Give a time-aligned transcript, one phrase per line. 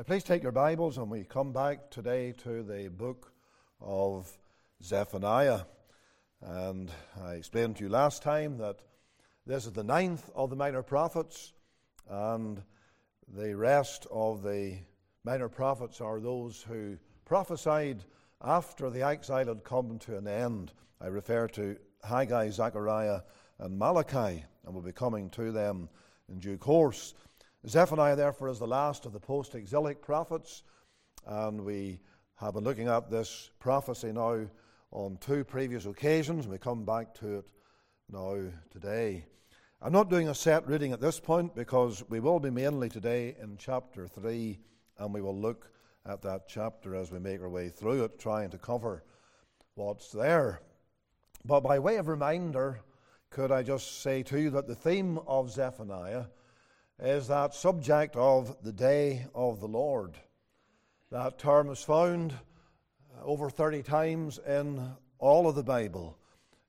[0.00, 3.34] Now, please take your Bibles and we come back today to the book
[3.82, 4.32] of
[4.82, 5.60] Zephaniah.
[6.40, 6.90] And
[7.22, 8.78] I explained to you last time that
[9.44, 11.52] this is the ninth of the minor prophets,
[12.08, 12.62] and
[13.28, 14.78] the rest of the
[15.22, 16.96] minor prophets are those who
[17.26, 18.02] prophesied
[18.40, 20.72] after the exile had come to an end.
[20.98, 21.76] I refer to
[22.08, 23.20] Haggai, Zechariah,
[23.58, 25.90] and Malachi, and we'll be coming to them
[26.30, 27.12] in due course.
[27.68, 30.62] Zephaniah, therefore, is the last of the post exilic prophets,
[31.26, 32.00] and we
[32.36, 34.46] have been looking at this prophecy now
[34.92, 36.48] on two previous occasions.
[36.48, 37.52] We come back to it
[38.10, 38.38] now
[38.70, 39.26] today.
[39.82, 43.36] I'm not doing a set reading at this point because we will be mainly today
[43.42, 44.58] in chapter 3,
[44.98, 45.70] and we will look
[46.06, 49.04] at that chapter as we make our way through it, trying to cover
[49.74, 50.62] what's there.
[51.44, 52.80] But by way of reminder,
[53.28, 56.24] could I just say to you that the theme of Zephaniah
[57.02, 60.16] is that subject of the day of the Lord.
[61.10, 62.34] That term is found
[63.22, 66.18] over 30 times in all of the Bible.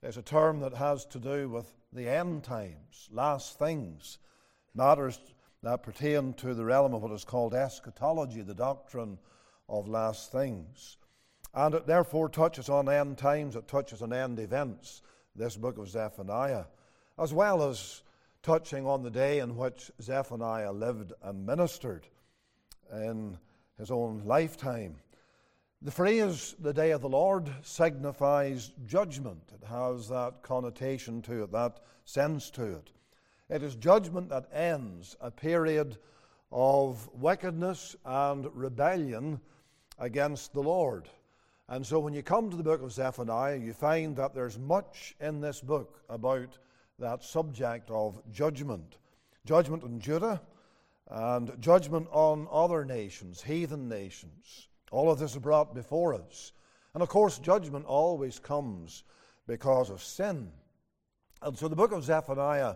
[0.02, 4.20] It's a term that has to do with the end times, last things,
[4.74, 5.20] matters
[5.64, 9.18] that pertain to the realm of what is called eschatology, the doctrine
[9.68, 10.98] of last things.
[11.54, 15.02] And it therefore touches on end times, it touches on end events,
[15.36, 16.64] this book of Zephaniah,
[17.20, 18.02] as well as
[18.44, 22.08] touching on the day in which Zephaniah lived and ministered
[22.92, 23.38] in
[23.78, 24.96] his own lifetime.
[25.82, 29.52] The phrase, the day of the Lord, signifies judgment.
[29.54, 32.92] It has that connotation to it, that sense to it.
[33.50, 35.98] It is judgment that ends a period
[36.52, 39.40] of wickedness and rebellion
[39.98, 41.10] against the Lord.
[41.68, 45.16] And so when you come to the book of Zephaniah, you find that there's much
[45.20, 46.58] in this book about
[47.02, 48.98] that subject of judgment.
[49.46, 50.42] Judgment on Judah
[51.10, 54.70] and judgment on other nations, heathen nations.
[54.92, 56.54] All of this is brought before us.
[56.94, 59.04] And of course, judgment always comes
[59.48, 60.52] because of sin.
[61.42, 62.76] And so the book of Zephaniah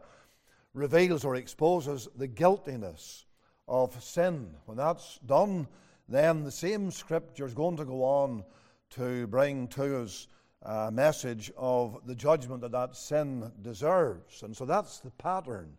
[0.74, 3.26] reveals or exposes the guiltiness
[3.68, 4.56] of sin.
[4.66, 5.68] When that's done,
[6.10, 8.44] then the same scripture is going to go on
[8.92, 10.28] to bring to us
[10.66, 14.44] uh, message of the judgment that that sin deserves.
[14.44, 15.78] And so that's the pattern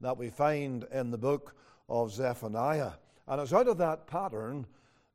[0.00, 1.54] that we find in the book
[1.88, 2.92] of Zephaniah.
[3.28, 4.66] And it's out of that pattern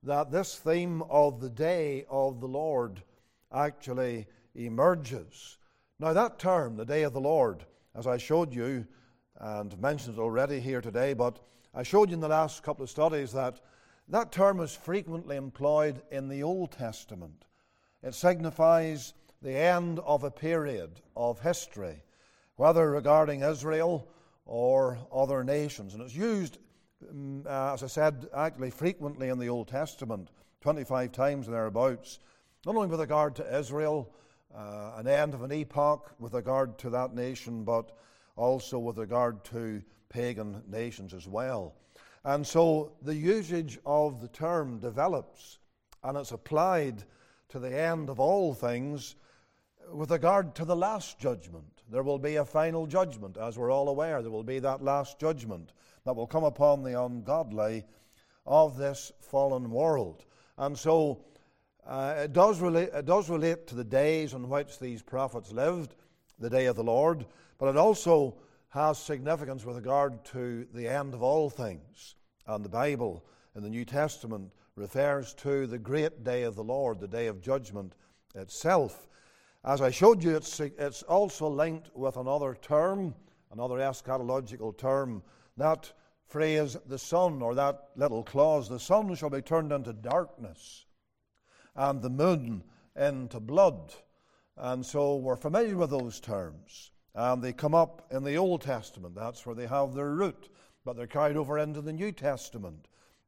[0.03, 3.01] that this theme of the day of the Lord
[3.51, 5.57] actually emerges.
[6.00, 8.85] Now, that term, the day of the Lord, as I showed you
[9.39, 11.39] and mentioned it already here today, but
[11.73, 13.59] I showed you in the last couple of studies that
[14.09, 17.46] that term is frequently employed in the Old Testament.
[18.03, 22.03] It signifies the end of a period of history,
[22.55, 24.07] whether regarding Israel
[24.45, 25.93] or other nations.
[25.93, 26.57] And it's used,
[27.09, 30.29] um, uh, as I said, actually frequently in the Old Testament,
[30.61, 32.19] 25 times thereabouts,
[32.65, 34.11] not only with regard to Israel,
[34.55, 37.91] uh, an end of an epoch with regard to that nation, but
[38.35, 41.75] also with regard to pagan nations as well.
[42.23, 45.59] And so the usage of the term develops
[46.03, 47.03] and it's applied
[47.49, 49.15] to the end of all things
[49.91, 51.83] with regard to the last judgment.
[51.89, 54.21] There will be a final judgment, as we're all aware.
[54.21, 55.71] There will be that last judgment
[56.05, 57.85] that will come upon the ungodly
[58.45, 60.25] of this fallen world.
[60.57, 61.23] And so
[61.85, 65.95] uh, it, does relate, it does relate to the days in which these prophets lived,
[66.39, 67.25] the day of the Lord,
[67.57, 68.35] but it also
[68.69, 72.15] has significance with regard to the end of all things.
[72.45, 73.25] And the Bible
[73.55, 77.41] in the New Testament refers to the great day of the Lord, the day of
[77.41, 77.93] judgment
[78.35, 79.09] itself.
[79.65, 83.15] As I showed you, it's, it's also linked with another term,
[83.51, 85.23] another eschatological term.
[85.57, 85.91] That
[86.27, 90.85] phrase, the sun, or that little clause, the sun shall be turned into darkness,
[91.75, 92.63] and the moon
[92.95, 93.94] into blood.
[94.57, 96.91] And so we're familiar with those terms.
[97.15, 99.15] And they come up in the Old Testament.
[99.15, 100.49] That's where they have their root.
[100.85, 102.88] But they're carried over into the New Testament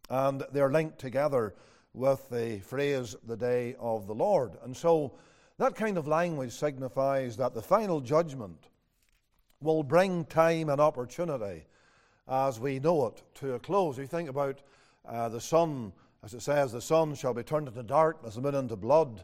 [0.09, 1.53] and they're linked together
[1.93, 4.53] with the phrase the day of the Lord.
[4.63, 5.13] And so
[5.57, 8.69] that kind of language signifies that the final judgment
[9.61, 11.65] will bring time and opportunity
[12.27, 13.97] as we know it to a close.
[13.97, 14.61] You think about
[15.07, 15.91] uh, the sun,
[16.23, 19.23] as it says, the sun shall be turned into darkness, the moon into blood.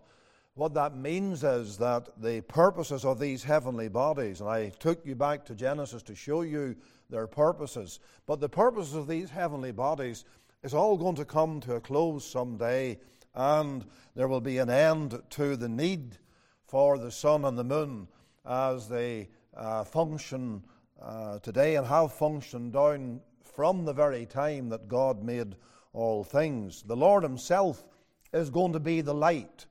[0.56, 5.16] What that means is that the purposes of these heavenly bodies, and I took you
[5.16, 6.76] back to Genesis to show you
[7.10, 10.26] their purposes, but the purposes of these heavenly bodies
[10.66, 12.98] is all going to come to a close someday,
[13.36, 13.86] and
[14.16, 16.18] there will be an end to the need
[16.66, 18.08] for the sun and the moon
[18.48, 20.64] as they uh, function
[21.00, 25.56] uh, today and have functioned down from the very time that God made
[25.94, 26.82] all things.
[26.82, 27.86] The Lord Himself
[28.34, 29.68] is going to be the light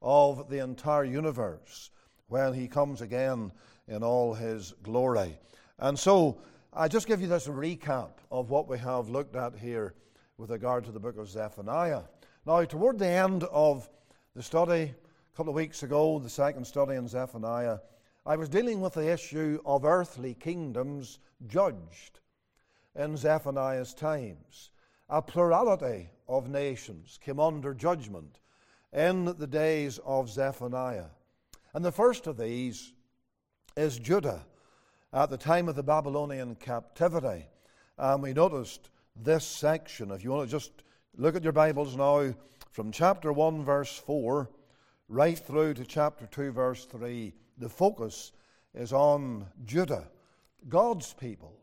[0.00, 1.90] of the entire universe
[2.28, 3.50] when He comes again
[3.88, 5.36] in all His glory.
[5.80, 6.38] And so,
[6.72, 9.94] I just give you this recap of what we have looked at here
[10.38, 12.02] with regard to the book of Zephaniah.
[12.46, 13.88] Now, toward the end of
[14.36, 14.94] the study,
[15.32, 17.78] a couple of weeks ago, the second study in Zephaniah,
[18.24, 21.18] I was dealing with the issue of earthly kingdoms
[21.48, 22.20] judged
[22.94, 24.70] in Zephaniah's times.
[25.08, 28.38] A plurality of nations came under judgment
[28.92, 31.06] in the days of Zephaniah.
[31.74, 32.92] And the first of these
[33.76, 34.46] is Judah
[35.12, 37.46] at the time of the Babylonian captivity.
[37.96, 38.90] And we noticed
[39.22, 40.10] this section.
[40.10, 40.70] If you want to just
[41.16, 42.34] look at your Bibles now,
[42.70, 44.48] from chapter 1, verse 4,
[45.08, 48.32] right through to chapter 2, verse 3, the focus
[48.74, 50.08] is on Judah,
[50.68, 51.54] God's people,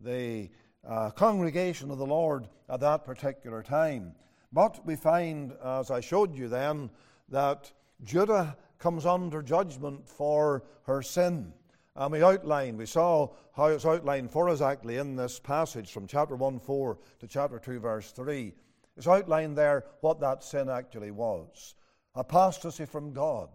[0.00, 0.50] the
[0.86, 4.14] uh, congregation of the Lord at that particular time.
[4.52, 6.90] But we find, as I showed you then,
[7.28, 7.72] that
[8.02, 11.52] Judah comes under judgment for her sin.
[11.96, 16.06] And we outline, we saw how it's outlined for us actually in this passage from
[16.06, 18.54] chapter 1 4 to chapter 2 verse 3.
[18.96, 21.74] It's outlined there what that sin actually was
[22.14, 23.48] apostasy from God,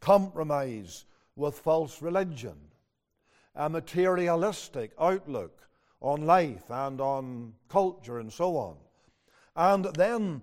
[0.00, 1.04] compromise
[1.36, 2.56] with false religion,
[3.54, 5.68] a materialistic outlook
[6.00, 8.76] on life and on culture and so on.
[9.56, 10.42] And then,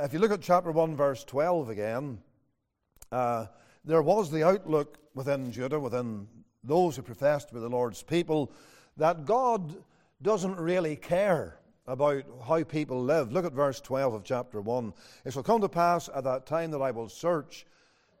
[0.00, 2.18] if you look at chapter 1, verse 12 again,
[3.12, 3.46] uh,
[3.84, 6.26] there was the outlook within Judah, within
[6.64, 8.50] those who profess to be the Lord's people,
[8.96, 9.74] that God
[10.22, 13.32] doesn't really care about how people live.
[13.32, 14.92] Look at verse 12 of chapter 1.
[15.24, 17.66] It shall come to pass at that time that I will search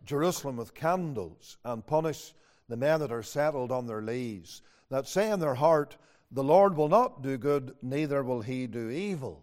[0.04, 2.34] Jerusalem with candles and punish
[2.68, 5.96] the men that are settled on their lees, that say in their heart,
[6.30, 9.42] The Lord will not do good, neither will he do evil.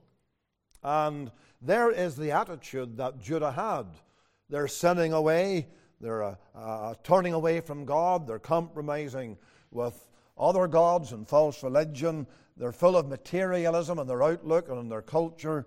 [0.83, 1.31] And
[1.61, 3.85] there is the attitude that Judah had.
[4.49, 5.67] They're sinning away,
[6.01, 9.37] they're uh, uh, turning away from God, they're compromising
[9.71, 10.07] with
[10.37, 12.25] other gods and false religion,
[12.57, 15.65] they're full of materialism in their outlook and in their culture.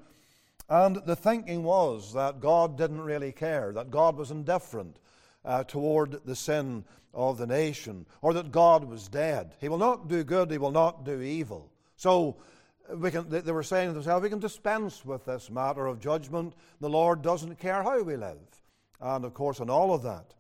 [0.69, 4.99] And the thinking was that God didn't really care, that God was indifferent
[5.45, 9.55] uh, toward the sin of the nation, or that God was dead.
[9.61, 11.71] He will not do good, he will not do evil.
[11.97, 12.37] So
[12.93, 16.55] we can, they were saying to themselves, we can dispense with this matter of judgment.
[16.81, 18.64] The Lord doesn't care how we live.
[19.05, 20.33] And of course, in all of that,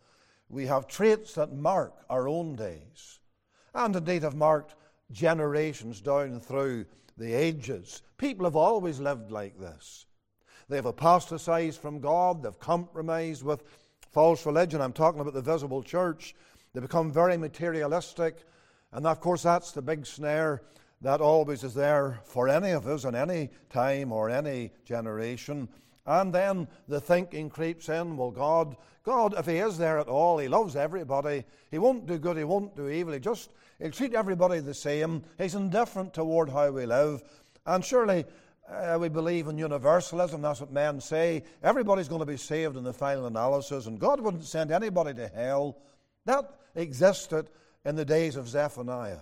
[0.49, 3.20] we have traits that mark our own days,
[3.75, 4.75] and indeed have marked
[5.12, 6.87] generations down through
[7.19, 8.00] the ages.
[8.16, 10.06] People have always lived like this.
[10.70, 13.64] They've apostatized from God, they've compromised with
[14.11, 14.81] false religion.
[14.81, 16.34] I'm talking about the visible church.
[16.72, 18.46] They become very materialistic,
[18.93, 20.62] and of course, that's the big snare
[21.02, 25.69] that always is there for any of us in any time or any generation.
[26.06, 30.38] And then the thinking creeps in well, God, God, if He is there at all,
[30.38, 31.44] He loves everybody.
[31.70, 33.14] He won't do good, He won't do evil.
[33.14, 35.22] He just, He'll treat everybody the same.
[35.38, 37.22] He's indifferent toward how we live.
[37.66, 38.24] And surely
[38.68, 40.42] uh, we believe in universalism.
[40.42, 41.44] That's what men say.
[41.62, 45.28] Everybody's going to be saved in the final analysis, and God wouldn't send anybody to
[45.28, 45.78] hell.
[46.24, 47.50] That existed
[47.84, 49.18] in the days of Zephaniah.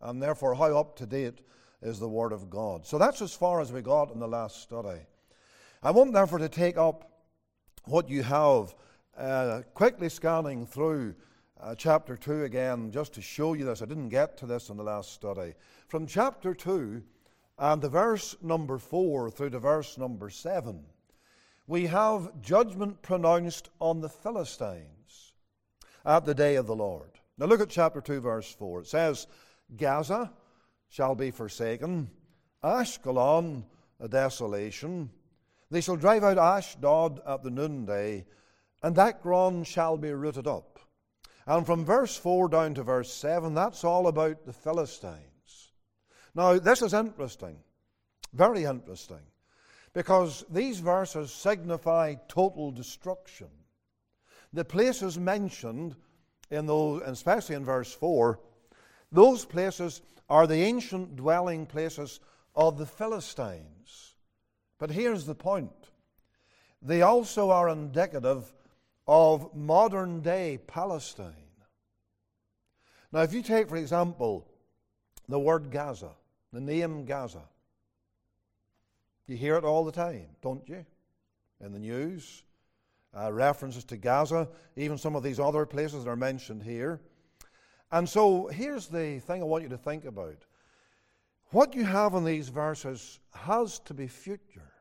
[0.00, 1.40] And therefore, how up to date
[1.80, 2.86] is the Word of God?
[2.86, 5.00] So that's as far as we got in the last study.
[5.84, 7.10] I want, therefore, to take up
[7.84, 8.74] what you have,
[9.18, 11.14] uh, quickly scanning through
[11.60, 13.82] uh, chapter 2 again, just to show you this.
[13.82, 15.52] I didn't get to this in the last study.
[15.88, 17.02] From chapter 2
[17.58, 20.82] and the verse number 4 through to verse number 7,
[21.66, 25.34] we have judgment pronounced on the Philistines
[26.06, 27.10] at the day of the Lord.
[27.36, 28.80] Now look at chapter 2, verse 4.
[28.80, 29.26] It says,
[29.76, 30.32] Gaza
[30.88, 32.08] shall be forsaken,
[32.62, 33.64] Ashkelon
[34.00, 35.10] a desolation
[35.74, 38.24] they shall drive out Ashdod at the noonday,
[38.82, 40.78] and Ekron shall be rooted up.
[41.46, 45.72] And from verse 4 down to verse 7, that's all about the Philistines.
[46.34, 47.56] Now, this is interesting,
[48.32, 49.26] very interesting,
[49.92, 53.48] because these verses signify total destruction.
[54.52, 55.96] The places mentioned,
[56.50, 58.38] in those, especially in verse 4,
[59.10, 62.20] those places are the ancient dwelling places
[62.54, 64.13] of the Philistines.
[64.84, 65.72] But here's the point
[66.82, 68.52] they also are indicative
[69.08, 71.32] of modern day Palestine.
[73.10, 74.46] Now, if you take, for example,
[75.26, 76.10] the word Gaza,
[76.52, 77.44] the name Gaza,
[79.26, 80.84] you hear it all the time, don't you?
[81.64, 82.42] In the news,
[83.18, 87.00] uh, references to Gaza, even some of these other places that are mentioned here.
[87.90, 90.44] And so here's the thing I want you to think about
[91.52, 94.72] what you have in these verses has to be future.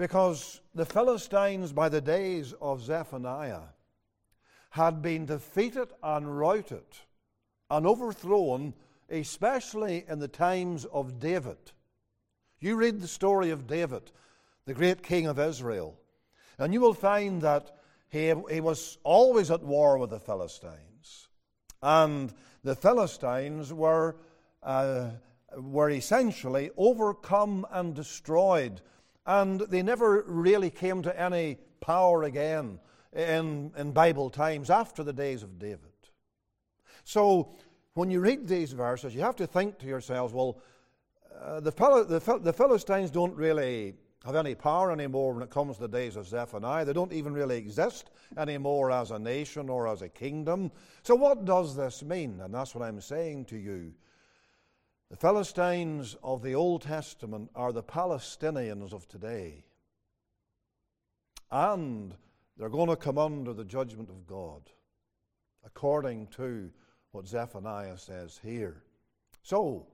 [0.00, 3.68] Because the Philistines, by the days of Zephaniah,
[4.70, 6.86] had been defeated and routed
[7.70, 8.72] and overthrown,
[9.10, 11.58] especially in the times of David.
[12.60, 14.10] You read the story of David,
[14.64, 15.98] the great king of Israel,
[16.56, 17.70] and you will find that
[18.08, 21.28] he, he was always at war with the Philistines.
[21.82, 22.32] And
[22.64, 24.16] the Philistines were,
[24.62, 25.10] uh,
[25.58, 28.80] were essentially overcome and destroyed,
[29.30, 32.80] and they never really came to any power again
[33.12, 35.78] in, in Bible times after the days of David.
[37.04, 37.54] So,
[37.94, 40.60] when you read these verses, you have to think to yourselves, well,
[41.40, 43.94] uh, the, the, the Philistines don't really
[44.24, 46.84] have any power anymore when it comes to the days of Zephaniah.
[46.84, 50.72] They don't even really exist anymore as a nation or as a kingdom.
[51.04, 52.40] So, what does this mean?
[52.40, 53.92] And that's what I'm saying to you.
[55.10, 59.64] The Philistines of the Old Testament are the Palestinians of today.
[61.50, 62.14] And
[62.56, 64.70] they're going to come under the judgment of God,
[65.66, 66.70] according to
[67.10, 68.84] what Zephaniah says here.
[69.42, 69.88] So,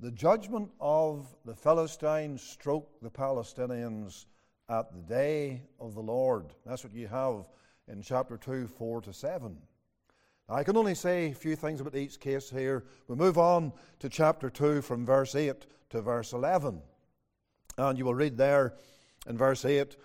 [0.00, 4.26] the judgment of the Philistines stroke the Palestinians
[4.68, 6.54] at the day of the Lord.
[6.66, 7.44] That's what you have
[7.86, 9.56] in chapter 2, 4 to 7.
[10.48, 12.84] I can only say a few things about each case here.
[13.08, 16.80] We move on to chapter 2 from verse 8 to verse 11.
[17.78, 18.74] And you will read there
[19.26, 19.96] in verse 8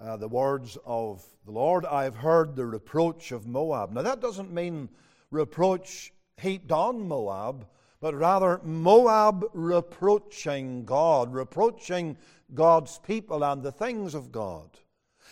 [0.00, 3.90] uh, the words of the Lord, I have heard the reproach of Moab.
[3.90, 4.88] Now, that doesn't mean
[5.32, 7.66] reproach heaped on Moab,
[8.00, 12.16] but rather Moab reproaching God, reproaching
[12.54, 14.70] God's people and the things of God.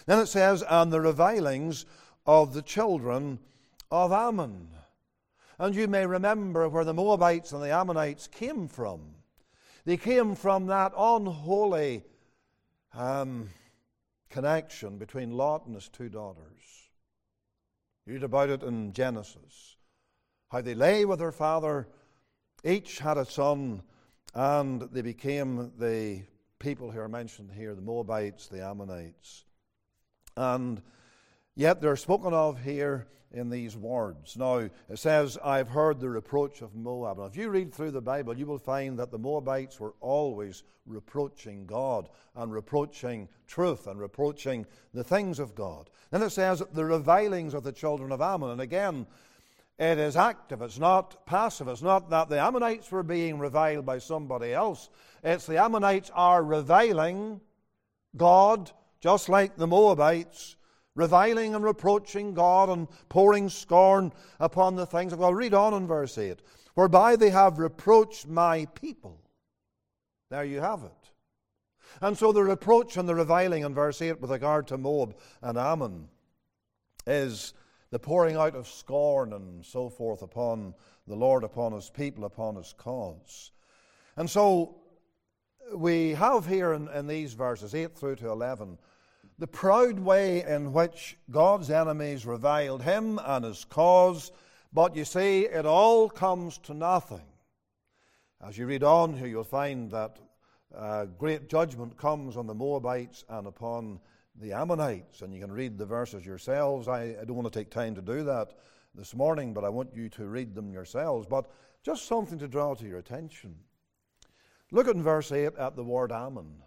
[0.07, 1.87] Then it says, and the revilings
[2.27, 3.39] of the children
[3.91, 4.69] of Ammon.
[5.59, 9.01] And you may remember where the Moabites and the Ammonites came from.
[9.85, 12.05] They came from that unholy
[12.93, 13.49] um,
[14.29, 16.45] connection between Lot and his two daughters.
[18.07, 19.77] You read about it in Genesis.
[20.51, 21.89] How they lay with their father,
[22.65, 23.83] each had a son,
[24.35, 26.23] and they became the
[26.59, 29.45] people who are mentioned here the Moabites, the Ammonites.
[30.37, 30.83] And
[31.57, 34.37] yet they're spoken of here in these words.
[34.37, 37.19] Now, it says, I've heard the reproach of Moab.
[37.19, 40.63] Now, if you read through the Bible, you will find that the Moabites were always
[40.87, 45.91] reproaching God and reproaching truth and reproaching the things of God.
[46.11, 48.51] Then it says, the revilings of the children of Ammon.
[48.51, 49.07] And again,
[49.79, 51.69] it is active, it's not passive.
[51.69, 54.89] It's not that the Ammonites were being reviled by somebody else,
[55.23, 57.41] it's the Ammonites are reviling
[58.17, 58.71] God,
[59.01, 60.57] just like the Moabites
[60.97, 65.37] reviling and reproaching God and pouring scorn upon the things of God.
[65.37, 66.41] Read on in verse 8.
[66.75, 69.21] Whereby they have reproached my people.
[70.31, 71.11] There you have it.
[72.01, 75.57] And so the reproach and the reviling in verse 8 with regard to Moab and
[75.57, 76.09] Ammon
[77.07, 77.55] is
[77.91, 80.75] the pouring out of scorn and so forth upon
[81.07, 83.53] the Lord, upon his people, upon his cause.
[84.17, 84.77] And so
[85.75, 88.79] we have here in, in these verses, 8 through to 11,
[89.39, 94.33] the proud way in which God's enemies reviled him and his cause.
[94.73, 97.25] But you see, it all comes to nothing.
[98.47, 100.19] As you read on here, you'll find that
[100.75, 104.01] uh, great judgment comes on the Moabites and upon
[104.41, 105.23] the Ammonites.
[105.23, 106.89] And you can read the verses yourselves.
[106.89, 108.55] I, I don't want to take time to do that
[108.95, 111.27] this morning, but I want you to read them yourselves.
[111.27, 111.51] But
[111.83, 113.55] just something to draw to your attention.
[114.73, 116.63] Look at verse 8 at the word Ammon.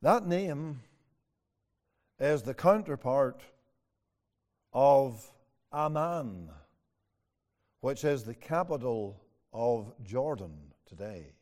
[0.00, 0.80] That name
[2.20, 3.42] is the counterpart
[4.72, 5.28] of
[5.72, 6.50] Amman,
[7.80, 9.20] which is the capital
[9.52, 11.32] of Jordan today.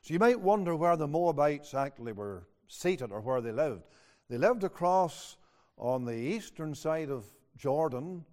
[0.00, 3.84] So you might wonder where the Moabites actually were seated or where they lived.
[4.28, 5.36] They lived across
[5.78, 7.24] on the eastern side of
[7.56, 8.24] Jordan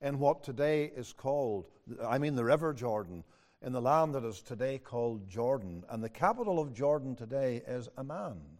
[0.00, 1.68] in what today is called,
[2.02, 3.22] I mean, the River Jordan,
[3.60, 5.84] in the land that is today called Jordan.
[5.90, 8.57] And the capital of Jordan today is Amman.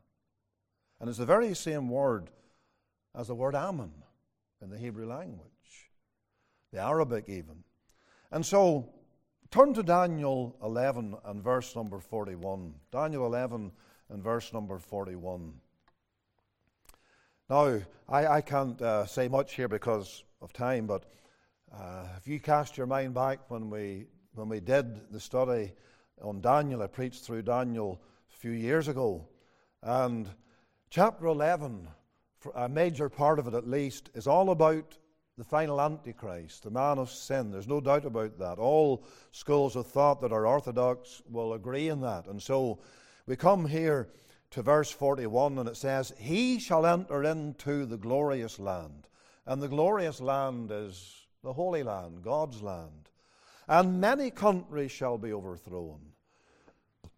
[1.00, 2.30] And it's the very same word
[3.14, 3.92] as the word Ammon
[4.60, 5.90] in the Hebrew language,
[6.72, 7.64] the Arabic even.
[8.30, 8.90] And so,
[9.50, 12.74] turn to Daniel 11 and verse number 41.
[12.90, 13.72] Daniel 11
[14.10, 15.54] and verse number 41.
[17.48, 21.04] Now, I, I can't uh, say much here because of time, but
[21.72, 25.72] uh, if you cast your mind back when we, when we did the study
[26.22, 28.00] on Daniel, I preached through Daniel
[28.32, 29.26] a few years ago,
[29.82, 30.28] and
[30.90, 31.86] Chapter 11,
[32.54, 34.96] a major part of it at least, is all about
[35.36, 37.50] the final Antichrist, the man of sin.
[37.50, 38.58] There's no doubt about that.
[38.58, 42.26] All schools of thought that are orthodox will agree in that.
[42.26, 42.78] And so
[43.26, 44.08] we come here
[44.52, 49.08] to verse 41, and it says, He shall enter into the glorious land.
[49.44, 53.10] And the glorious land is the Holy Land, God's land.
[53.68, 56.00] And many countries shall be overthrown.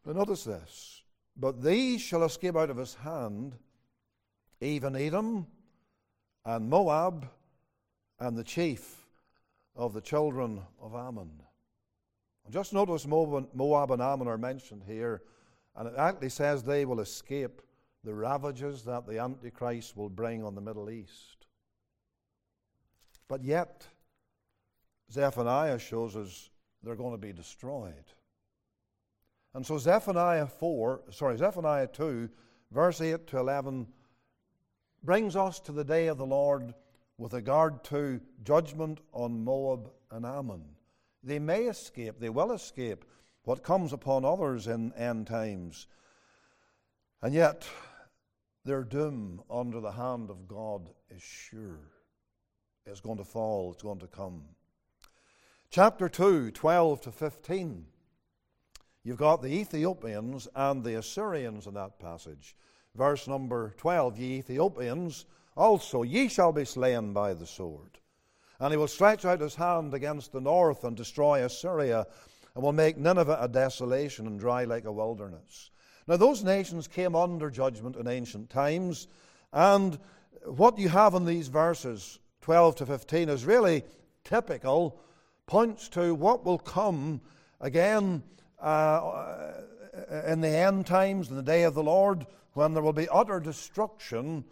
[0.05, 1.03] But notice this
[1.41, 3.57] But these shall escape out of his hand,
[4.61, 5.47] even Edom
[6.45, 7.31] and Moab
[8.19, 9.07] and the chief
[9.75, 11.31] of the children of Ammon.
[12.51, 15.23] Just notice Moab and Ammon are mentioned here,
[15.77, 17.63] and it actually says they will escape
[18.05, 21.47] the ravages that the Antichrist will bring on the Middle East.
[23.29, 23.87] But yet,
[25.11, 26.51] Zephaniah shows us
[26.83, 28.05] they're going to be destroyed.
[29.55, 32.29] And so Zephaniah 4, sorry, Zephaniah 2,
[32.71, 33.87] verse 8 to 11
[35.03, 36.75] brings us to the day of the Lord
[37.19, 40.65] with regard to judgment on Moab and Ammon.
[41.23, 43.05] They may escape, they will escape
[43.45, 45.87] what comes upon others in end times.
[47.23, 47.67] And yet,
[48.65, 51.81] their doom under the hand of God is sure.
[52.87, 54.43] It's going to fall, it's going to come.
[55.71, 57.87] Chapter 2, 12 to 15.
[59.03, 62.55] You've got the Ethiopians and the Assyrians in that passage.
[62.95, 65.25] Verse number 12 Ye Ethiopians,
[65.57, 67.99] also ye shall be slain by the sword.
[68.59, 72.07] And he will stretch out his hand against the north and destroy Assyria,
[72.55, 75.71] and will make Nineveh a desolation and dry like a wilderness.
[76.07, 79.07] Now, those nations came under judgment in ancient times,
[79.53, 79.99] and
[80.45, 83.83] what you have in these verses 12 to 15 is really
[84.25, 85.01] typical
[85.47, 87.21] points to what will come
[87.61, 88.23] again
[88.61, 89.53] uh,
[90.27, 93.41] in the end times, in the day of the Lord, when there will be utter
[93.41, 94.45] destruction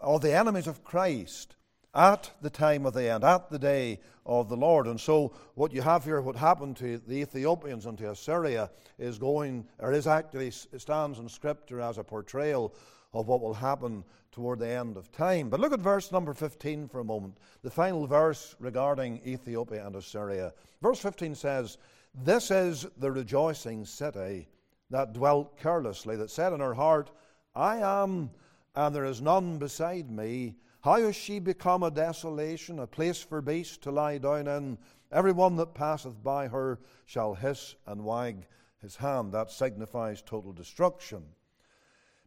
[0.00, 1.56] of the enemies of Christ
[1.94, 4.86] at the time of the end, at the day of the Lord.
[4.86, 9.18] And so, what you have here, what happened to the Ethiopians and to Assyria, is
[9.18, 12.74] going, or is actually stands in Scripture as a portrayal
[13.12, 15.50] of what will happen toward the end of time.
[15.50, 19.94] But look at verse number 15 for a moment, the final verse regarding Ethiopia and
[19.94, 20.54] Assyria.
[20.80, 21.76] Verse 15 says,
[22.14, 24.48] This is the rejoicing city
[24.90, 27.10] that dwelt carelessly, that said in her heart,
[27.54, 28.30] I am,
[28.74, 30.56] and there is none beside me.
[30.82, 34.78] How is she become a desolation, a place for beasts to lie down in?
[35.10, 38.46] Every one that passeth by her shall hiss and wag
[38.80, 39.32] his hand.
[39.32, 41.24] That signifies total destruction.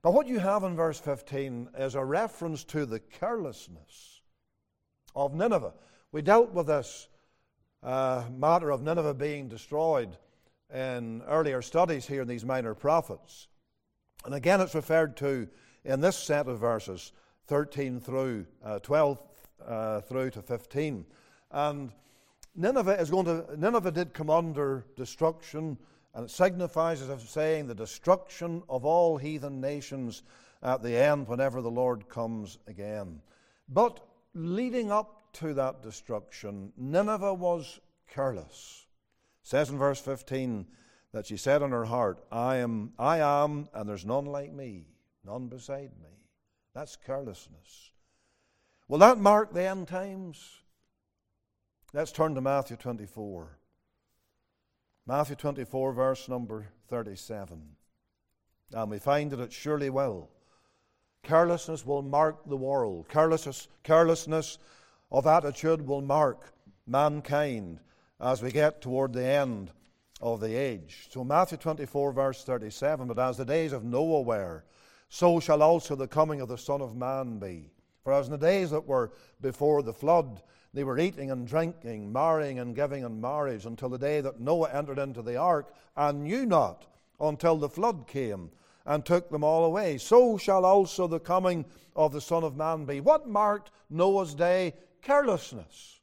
[0.02, 4.22] But what you have in verse 15 is a reference to the carelessness
[5.16, 5.74] of Nineveh.
[6.12, 7.08] We dealt with this
[7.86, 10.18] uh, matter of Nineveh being destroyed
[10.74, 13.48] in earlier studies here in these minor prophets.
[14.26, 15.48] And again, it's referred to
[15.84, 17.12] in this set of verses
[17.46, 19.22] 13 through uh, 12
[19.66, 21.06] uh, through to 15.
[21.52, 21.92] And
[22.56, 25.78] Nineveh is going to, Nineveh did come under destruction
[26.16, 30.24] and it signifies, as I'm saying, the destruction of all heathen nations
[30.64, 33.22] at the end whenever the Lord comes again.
[33.68, 34.00] But
[34.34, 38.88] leading up to that destruction, Nineveh was careless.
[39.44, 40.66] It says in verse 15
[41.12, 44.88] that she said in her heart, I am, I am, and there's none like me,
[45.24, 46.10] none beside me.
[46.74, 47.92] That's carelessness.
[48.88, 50.60] Will that mark the end times?
[51.94, 53.58] Let's turn to Matthew 24.
[55.08, 57.62] Matthew 24, verse number 37.
[58.74, 60.30] And we find that it surely will.
[61.24, 63.08] Carelessness will mark the world.
[63.08, 64.58] Carelessness, carelessness
[65.12, 66.54] of attitude will mark
[66.88, 67.80] mankind
[68.20, 69.72] as we get toward the end
[70.22, 71.08] of the age.
[71.12, 74.66] So, Matthew 24, verse 37 But as the days of Noah were,
[75.10, 77.72] so shall also the coming of the Son of Man be.
[78.04, 80.42] For as in the days that were before the flood,
[80.74, 84.70] they were eating and drinking, marrying and giving in marriage until the day that Noah
[84.72, 86.86] entered into the ark and knew not
[87.20, 88.52] until the flood came
[88.86, 89.98] and took them all away.
[89.98, 91.66] So shall also the coming
[91.96, 93.00] of the Son of Man be.
[93.00, 94.74] What marked Noah's day?
[95.06, 96.00] Carelessness.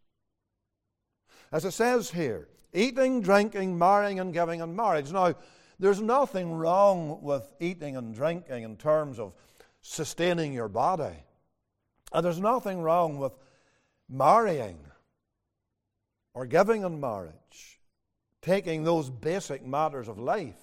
[1.51, 5.11] As it says here, eating, drinking, marrying, and giving in marriage.
[5.11, 5.35] Now,
[5.79, 9.35] there's nothing wrong with eating and drinking in terms of
[9.81, 11.17] sustaining your body.
[12.13, 13.33] And there's nothing wrong with
[14.09, 14.79] marrying
[16.33, 17.81] or giving in marriage,
[18.41, 20.61] taking those basic matters of life.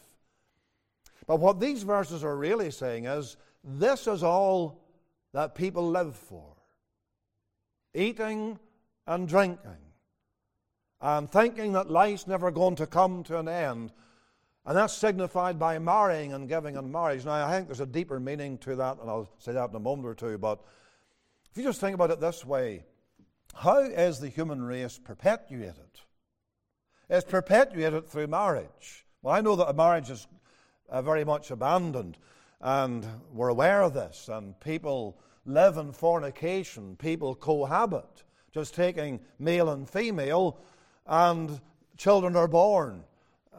[1.28, 4.82] But what these verses are really saying is this is all
[5.34, 6.56] that people live for
[7.94, 8.60] eating
[9.08, 9.78] and drinking,
[11.02, 13.92] and thinking that life's never going to come to an end.
[14.66, 17.26] And that's signified by marrying and giving in marriage.
[17.26, 19.80] Now, I think there's a deeper meaning to that, and I'll say that in a
[19.80, 20.38] moment or two.
[20.38, 20.60] But
[21.50, 22.84] if you just think about it this way
[23.56, 26.02] how is the human race perpetuated?
[27.10, 29.06] It's perpetuated through marriage.
[29.22, 30.28] Well, I know that marriage is
[30.90, 32.18] uh, very much abandoned,
[32.62, 35.20] and we're aware of this, and people
[35.50, 40.60] live in fornication, people cohabit, just taking male and female,
[41.06, 41.60] and
[41.98, 43.04] children are born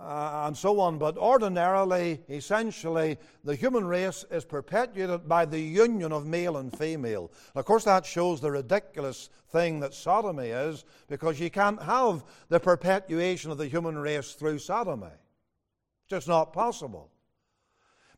[0.01, 0.99] uh, and so on.
[0.99, 7.31] But ordinarily, essentially, the human race is perpetuated by the union of male and female.
[7.55, 12.61] Of course, that shows the ridiculous thing that sodomy is, because you can't have the
[12.61, 15.07] perpetuation of the human race through sodomy.
[15.07, 17.11] It's just not possible.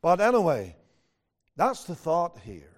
[0.00, 0.76] But anyway,
[1.56, 2.71] that's the thought here.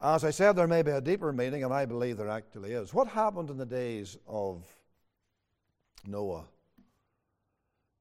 [0.00, 2.94] As I said, there may be a deeper meaning, and I believe there actually is.
[2.94, 4.64] What happened in the days of
[6.06, 6.44] Noah?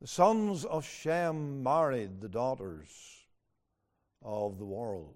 [0.01, 2.87] The sons of Shem married the daughters
[4.21, 5.15] of the world.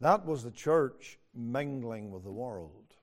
[0.00, 2.94] That was the church mingling with the world.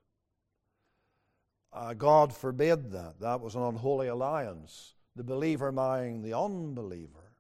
[1.72, 3.20] Uh, God forbid that.
[3.22, 4.94] That was an unholy alliance.
[5.16, 7.32] The believer marrying the unbeliever.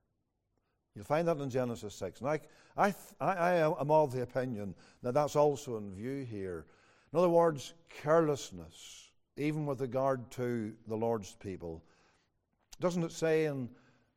[0.96, 2.22] You'll find that in Genesis 6.
[2.22, 2.40] And I,
[2.76, 6.66] I, I am of the opinion that that's also in view here.
[7.12, 11.84] In other words, carelessness, even with regard to the Lord's people
[12.80, 13.70] doesn't it say in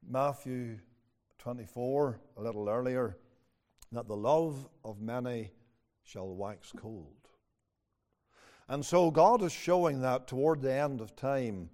[0.09, 0.79] Matthew
[1.39, 3.17] 24, a little earlier,
[3.93, 5.53] that the love of many
[6.03, 7.29] shall wax cold?
[8.69, 11.71] And so God is showing that toward the end of time,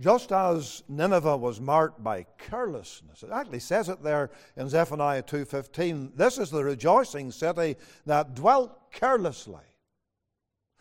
[0.00, 3.22] just as Nineveh was marked by carelessness.
[3.22, 6.12] It actually says it there in Zephaniah 2:15.
[6.14, 9.64] This is the rejoicing city that dwelt carelessly,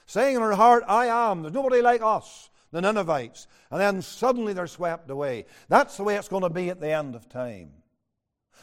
[0.05, 4.53] saying in her heart, I am, there's nobody like us the Ninevites, and then suddenly
[4.53, 5.45] they're swept away.
[5.69, 7.71] That's the way it's going to be at the end of time.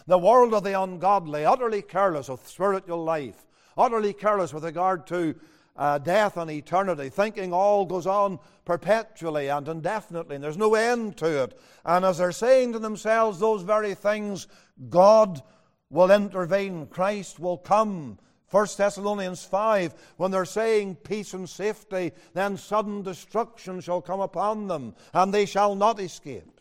[0.06, 5.34] The world of the ungodly, utterly careless of spiritual life, utterly careless with regard to
[5.76, 11.16] uh, death and eternity, thinking all goes on perpetually and indefinitely, and there's no end
[11.16, 11.58] to it.
[11.84, 14.46] And as they're saying to themselves those very things,
[14.88, 15.42] God
[15.90, 18.18] will intervene, Christ will come,
[18.50, 24.68] 1 Thessalonians 5, when they're saying peace and safety, then sudden destruction shall come upon
[24.68, 26.60] them, and they shall not escape.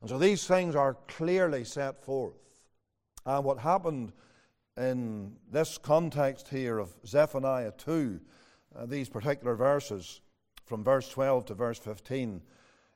[0.00, 2.34] And so these things are clearly set forth.
[3.24, 4.12] And what happened
[4.76, 8.20] in this context here of Zephaniah 2,
[8.74, 10.20] uh, these particular verses,
[10.64, 12.42] from verse 12 to verse 15,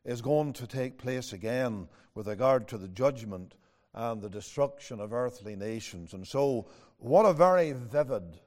[0.04, 3.54] is going to take place again with regard to the judgment
[3.94, 6.12] and the destruction of earthly nations.
[6.12, 6.66] And so
[6.98, 8.40] what a very vivid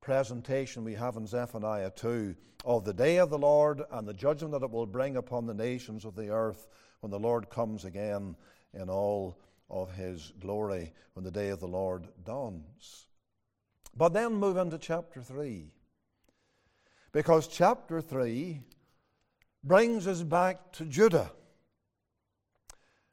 [0.00, 4.52] presentation we have in Zephaniah 2 of the day of the Lord and the judgment
[4.52, 6.66] that it will bring upon the nations of the earth
[7.00, 8.36] when the Lord comes again
[8.74, 9.38] in all
[9.70, 13.06] of his glory, when the day of the Lord dawns.
[13.96, 15.72] But then move into chapter 3.
[17.12, 18.60] Because chapter 3
[19.64, 21.32] brings us back to Judah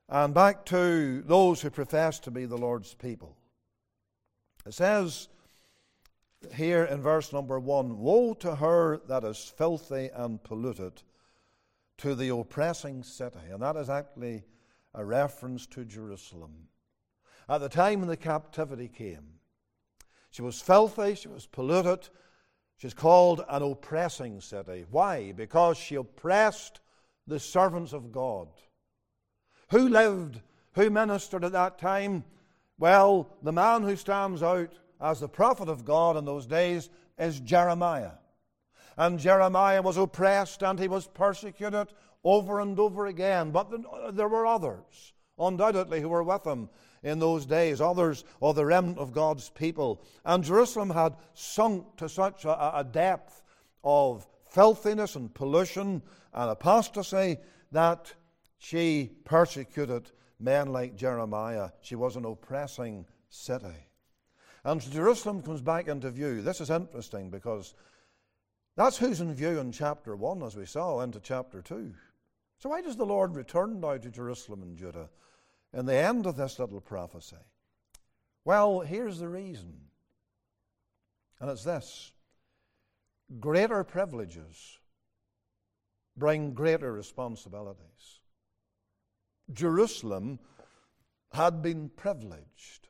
[0.09, 3.35] and back to those who profess to be the Lord's people.
[4.65, 5.27] It says
[6.53, 11.01] here in verse number one Woe to her that is filthy and polluted,
[11.97, 13.39] to the oppressing city.
[13.51, 14.43] And that is actually
[14.97, 16.67] a reference to Jerusalem.
[17.47, 19.36] At the time when the captivity came,
[20.31, 22.10] she was filthy, she was polluted,
[22.77, 24.86] she's called an oppressing city.
[24.89, 25.31] Why?
[25.31, 26.81] Because she oppressed
[27.27, 28.47] the servants of God.
[29.69, 30.41] Who lived,
[30.73, 32.23] who ministered at that time?
[32.79, 37.39] Well, the man who stands out as the prophet of God in those days is
[37.39, 38.13] Jeremiah.
[38.97, 41.89] And Jeremiah was oppressed and he was persecuted
[42.23, 43.51] over and over again.
[43.51, 46.69] But uh, there were others, undoubtedly, who were with him
[47.03, 50.03] in those days, others of the remnant of God's people.
[50.25, 53.43] And Jerusalem had sunk to such a, a depth
[53.84, 56.01] of filthiness and pollution
[56.34, 57.38] and apostasy
[57.71, 58.13] that
[58.58, 61.69] she persecuted men like Jeremiah.
[61.82, 63.88] She was an oppressing city.
[64.63, 66.41] And Jerusalem comes back into view.
[66.41, 67.73] This is interesting because
[68.75, 71.93] that's who's in view in chapter 1, as we saw, into chapter 2.
[72.59, 75.09] So, why does the Lord return now to Jerusalem and Judah
[75.73, 77.35] in the end of this little prophecy?
[78.45, 79.73] Well, here's the reason.
[81.39, 82.11] And it's this
[83.39, 84.79] greater privileges
[86.15, 88.21] bring greater responsibilities.
[89.53, 90.39] Jerusalem
[91.31, 92.87] had been privileged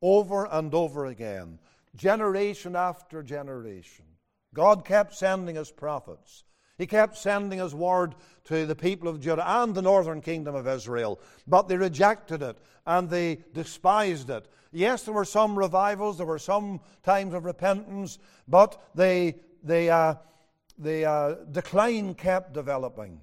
[0.00, 1.58] over and over again,
[1.96, 4.04] generation after generation.
[4.52, 6.44] God kept sending his prophets.
[6.76, 10.66] He kept sending his word to the people of Judah and the northern kingdom of
[10.66, 14.48] Israel, but they rejected it and they despised it.
[14.72, 20.14] Yes, there were some revivals, there were some times of repentance, but they the, uh,
[20.78, 23.20] the uh, decline kept developing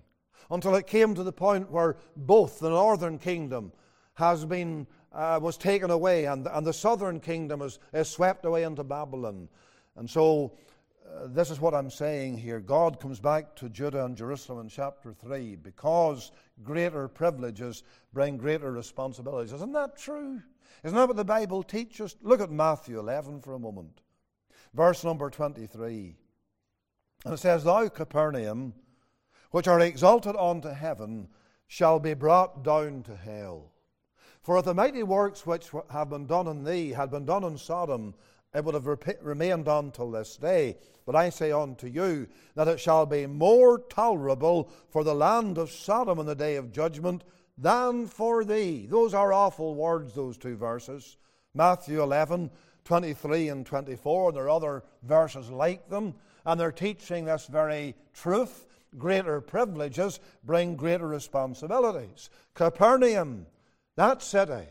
[0.49, 3.71] until it came to the point where both the northern kingdom
[4.15, 8.63] has been, uh, was taken away and, and the southern kingdom is, is swept away
[8.63, 9.47] into Babylon.
[9.95, 10.53] And so,
[11.11, 12.59] uh, this is what I'm saying here.
[12.59, 16.31] God comes back to Judah and Jerusalem in chapter 3 because
[16.63, 19.53] greater privileges bring greater responsibilities.
[19.53, 20.41] Isn't that true?
[20.83, 22.15] Isn't that what the Bible teaches?
[22.21, 24.01] Look at Matthew 11 for a moment.
[24.73, 26.15] Verse number 23.
[27.25, 28.73] And it says, Thou, Capernaum,
[29.51, 31.27] which are exalted unto heaven,
[31.67, 33.71] shall be brought down to hell.
[34.41, 37.57] For if the mighty works which have been done in thee had been done in
[37.57, 38.15] Sodom,
[38.53, 40.77] it would have remained until this day.
[41.05, 45.71] But I say unto you that it shall be more tolerable for the land of
[45.71, 47.23] Sodom in the day of judgment
[47.57, 48.87] than for thee.
[48.89, 51.17] Those are awful words, those two verses.
[51.53, 52.49] Matthew 11,
[52.85, 57.95] 23 and 24, and there are other verses like them, and they're teaching this very
[58.13, 58.67] truth.
[58.97, 62.29] Greater privileges bring greater responsibilities.
[62.53, 63.45] Capernaum,
[63.95, 64.67] that city,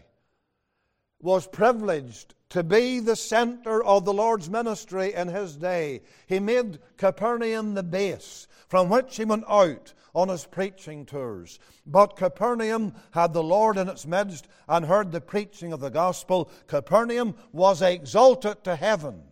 [1.23, 6.03] was privileged to be the center of the Lord's ministry in his day.
[6.27, 11.61] He made Capernaum the base from which he went out on his preaching tours.
[11.87, 16.51] But Capernaum had the Lord in its midst and heard the preaching of the gospel.
[16.67, 19.23] Capernaum was exalted to heaven,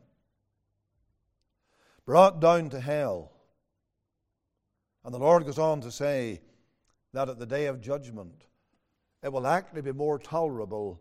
[2.06, 3.32] brought down to hell.
[5.04, 6.40] And the Lord goes on to say
[7.14, 8.44] that at the day of judgment,
[9.24, 11.00] it will actually be more tolerable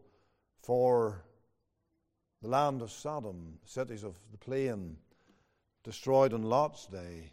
[0.64, 1.27] for
[2.42, 4.98] the land of Sodom, cities of the plain,
[5.84, 7.32] destroyed in Lot's day,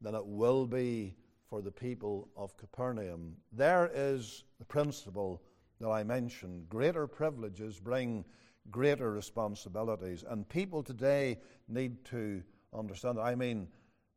[0.00, 1.14] than it will be
[1.48, 3.36] for the people of Capernaum.
[3.52, 5.42] There is the principle
[5.80, 6.68] that I mentioned.
[6.68, 8.24] Greater privileges bring
[8.70, 10.24] greater responsibilities.
[10.28, 12.42] And people today need to
[12.76, 13.22] understand that.
[13.22, 13.68] I mean,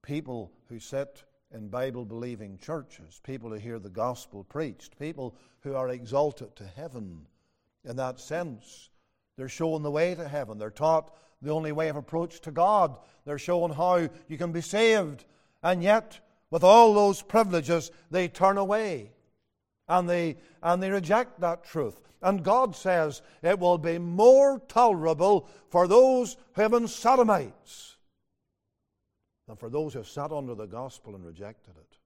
[0.02, 5.76] people who sit in Bible believing churches, people who hear the gospel preached, people who
[5.76, 7.28] are exalted to heaven
[7.84, 8.90] in that sense.
[9.38, 10.58] They're shown the way to heaven.
[10.58, 12.98] They're taught the only way of approach to God.
[13.26, 15.26] They're shown how you can be saved.
[15.62, 16.20] And yet,
[16.50, 19.12] with all those privileges, they turn away
[19.88, 22.02] and they, and they reject that truth.
[22.22, 27.98] And God says it will be more tolerable for those who have been sodomites
[29.48, 31.98] than for those who have sat under the gospel and rejected it.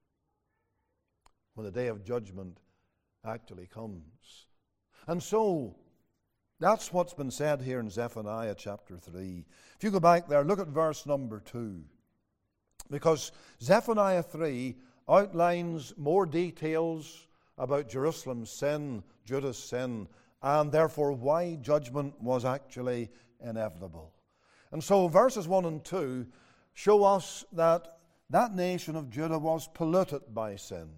[1.54, 2.58] When the day of judgment
[3.26, 4.48] actually comes.
[5.08, 5.76] And so,
[6.62, 9.44] that's what's been said here in Zephaniah chapter 3.
[9.76, 11.84] If you go back there, look at verse number 2.
[12.92, 14.76] Because Zephaniah 3
[15.10, 17.26] outlines more details
[17.58, 20.08] about Jerusalem's sin, Judah's sin,
[20.44, 23.10] and therefore why judgment was actually
[23.44, 24.14] inevitable.
[24.72, 26.28] And so verses 1 and 2
[26.76, 27.98] show us that
[28.30, 30.90] that nation of Judah was polluted by sin.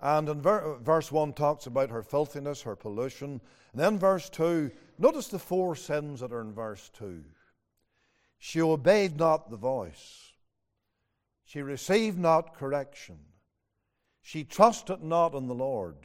[0.00, 3.40] And in ver- verse 1 talks about her filthiness, her pollution.
[3.72, 7.22] And then verse 2, notice the four sins that are in verse 2.
[8.38, 10.32] She obeyed not the voice.
[11.44, 13.18] She received not correction.
[14.22, 15.96] She trusted not in the Lord.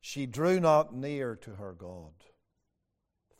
[0.00, 2.12] She drew not near to her God.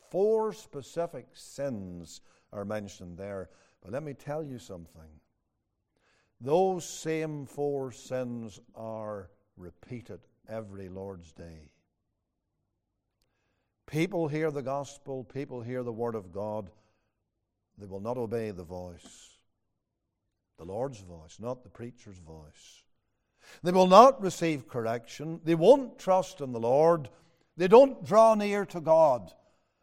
[0.09, 3.49] Four specific sins are mentioned there.
[3.81, 5.19] But let me tell you something.
[6.41, 9.29] Those same four sins are
[9.59, 11.69] repeated every Lord's Day.
[13.85, 16.69] People hear the gospel, people hear the word of God,
[17.77, 19.37] they will not obey the voice,
[20.57, 22.83] the Lord's voice, not the preacher's voice.
[23.63, 27.09] They will not receive correction, they won't trust in the Lord,
[27.57, 29.33] they don't draw near to God.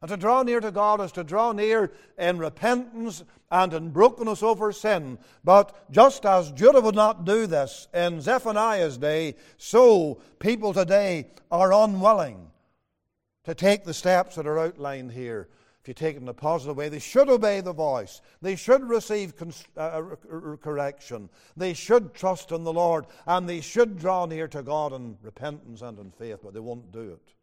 [0.06, 4.40] And to draw near to God is to draw near in repentance and in brokenness
[4.40, 5.18] over sin.
[5.42, 11.72] But just as Judah would not do this in Zephaniah's day, so people today are
[11.72, 12.52] unwilling
[13.46, 15.48] to take the steps that are outlined here.
[15.80, 18.20] If you take it in a positive way, they should obey the voice.
[18.40, 19.34] They should receive
[19.76, 21.28] uh, uh correction.
[21.56, 23.06] They should trust in the Lord.
[23.26, 26.92] And they should draw near to God in repentance and in faith, but they won't
[26.92, 27.35] do it.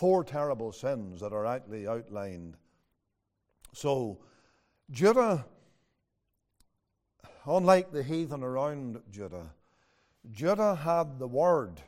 [0.00, 2.56] Four terrible sins that are actually outlined.
[3.74, 4.16] So,
[4.90, 5.44] Judah,
[7.44, 9.52] unlike the heathen around Judah,
[10.32, 11.82] Judah had the Word.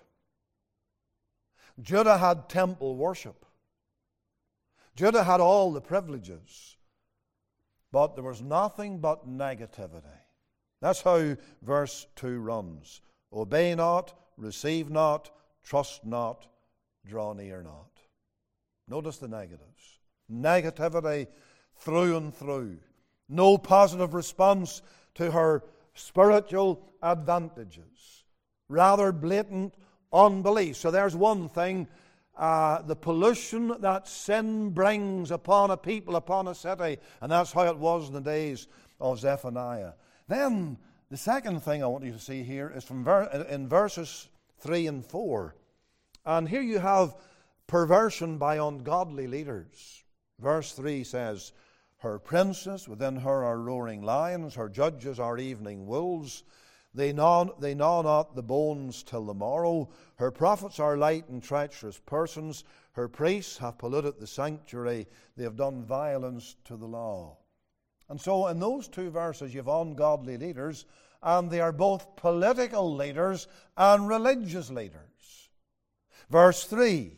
[1.81, 3.47] Judah had temple worship.
[4.95, 6.77] Judah had all the privileges.
[7.93, 10.21] But there was nothing but negativity.
[10.83, 13.01] That's how verse 2 runs
[13.33, 15.31] Obey not, receive not,
[15.65, 16.47] trust not,
[17.07, 17.92] draw near not.
[18.89, 19.99] Notice the negatives.
[20.31, 21.27] Negativity
[21.77, 22.79] through and through.
[23.29, 24.83] no positive response
[25.15, 25.63] to her
[25.95, 28.25] spiritual advantages,
[28.69, 29.75] rather blatant
[30.13, 30.77] unbelief.
[30.77, 31.89] So there's one thing
[32.37, 37.67] uh, the pollution that sin brings upon a people, upon a city, and that's how
[37.67, 38.69] it was in the days
[39.01, 39.93] of Zephaniah.
[40.29, 40.79] Then
[41.11, 44.29] the second thing I want you to see here is from ver- in verses
[44.61, 45.55] 3 and 4.
[46.25, 47.15] And here you have
[47.67, 50.05] perversion by ungodly leaders.
[50.39, 51.53] Verse 3 says,
[51.99, 56.43] Her princes within her are roaring lions, her judges are evening wolves.
[56.95, 59.89] They gnaw, they gnaw not the bones till the morrow.
[60.17, 62.65] Her prophets are light and treacherous persons.
[62.93, 65.07] Her priests have polluted the sanctuary.
[65.37, 67.39] They have done violence to the law.
[68.11, 70.85] And so, in those two verses, you have ungodly leaders,
[71.23, 75.49] and they are both political leaders and religious leaders.
[76.29, 77.17] Verse 3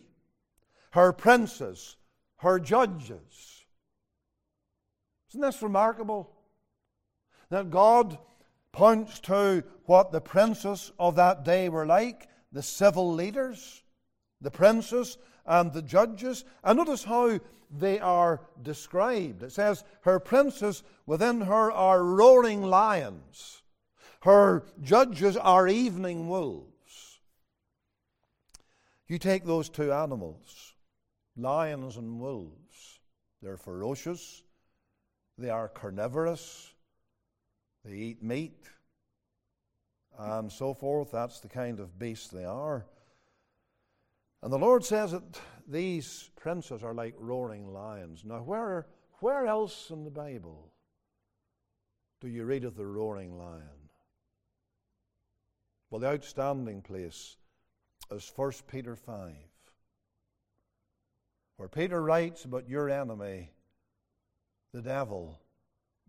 [0.94, 1.96] Her princes,
[2.36, 3.64] her judges.
[5.30, 6.30] Isn't this remarkable?
[7.50, 8.16] That God
[8.70, 13.82] points to what the princes of that day were like the civil leaders,
[14.40, 16.44] the princes, and the judges.
[16.62, 17.40] And notice how
[17.76, 19.42] they are described.
[19.42, 23.64] It says, Her princes within her are roaring lions,
[24.20, 27.18] her judges are evening wolves.
[29.08, 30.73] You take those two animals,
[31.36, 33.00] lions and wolves,
[33.42, 34.42] they're ferocious,
[35.36, 36.72] they are carnivorous,
[37.84, 38.64] they eat meat,
[40.18, 41.10] and so forth.
[41.10, 42.86] That's the kind of beast they are.
[44.42, 48.24] And the Lord says that these princes are like roaring lions.
[48.24, 48.86] Now, where,
[49.20, 50.70] where else in the Bible
[52.20, 53.90] do you read of the roaring lion?
[55.90, 57.36] Well, the outstanding place
[58.10, 59.32] is 1 Peter 5,
[61.56, 63.50] where Peter writes about your enemy,
[64.72, 65.38] the devil,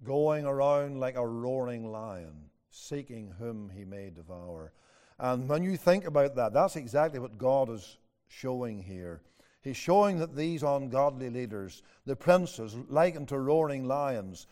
[0.03, 4.73] going around like a roaring lion, seeking whom he may devour.
[5.19, 9.21] And when you think about that, that's exactly what God is showing here.
[9.61, 14.47] He's showing that these ungodly leaders, the princes, likened to roaring lions,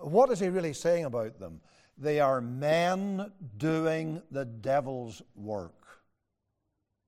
[0.00, 1.60] what is he really saying about them?
[1.98, 5.86] They are men doing the devil's work.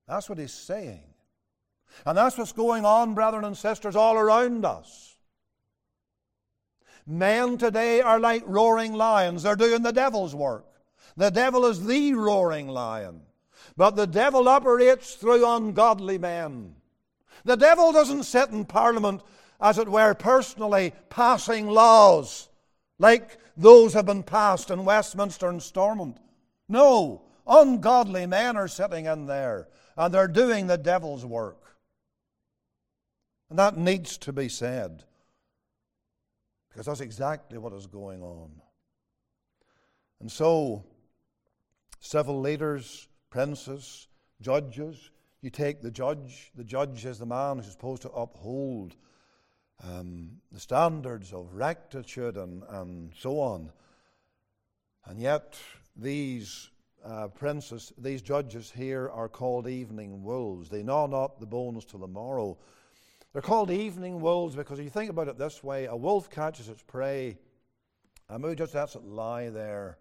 [0.06, 1.13] That's what he's saying.
[2.06, 5.16] And that's what's going on, brethren and sisters, all around us.
[7.06, 9.42] Men today are like roaring lions.
[9.42, 10.66] They're doing the devil's work.
[11.16, 13.20] The devil is the roaring lion.
[13.76, 16.74] But the devil operates through ungodly men.
[17.44, 19.22] The devil doesn't sit in Parliament,
[19.60, 22.48] as it were, personally passing laws
[22.98, 26.18] like those have been passed in Westminster and Stormont.
[26.68, 31.63] No, ungodly men are sitting in there and they're doing the devil's work.
[33.50, 35.04] And that needs to be said
[36.68, 38.50] because that's exactly what is going on.
[40.20, 40.84] And so,
[42.00, 44.08] civil leaders, princes,
[44.40, 48.96] judges, you take the judge, the judge is the man who's supposed to uphold
[49.82, 53.70] um, the standards of rectitude and, and so on.
[55.04, 55.56] And yet,
[55.94, 56.70] these
[57.04, 60.70] uh, princes, these judges here are called evening wolves.
[60.70, 62.58] They gnaw not the bones till the morrow.
[63.34, 66.68] They're called evening wolves because if you think about it this way, a wolf catches
[66.68, 67.36] its prey,
[68.28, 69.98] and maybe just lets it lie there.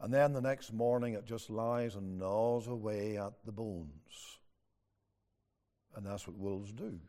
[0.00, 4.38] And then the next morning it just lies and gnaws away at the bones.
[5.96, 7.00] And that's what wolves do.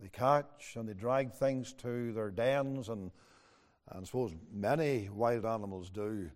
[0.00, 3.10] They catch and they drag things to their dens, and,
[3.90, 6.30] and I suppose many wild animals do.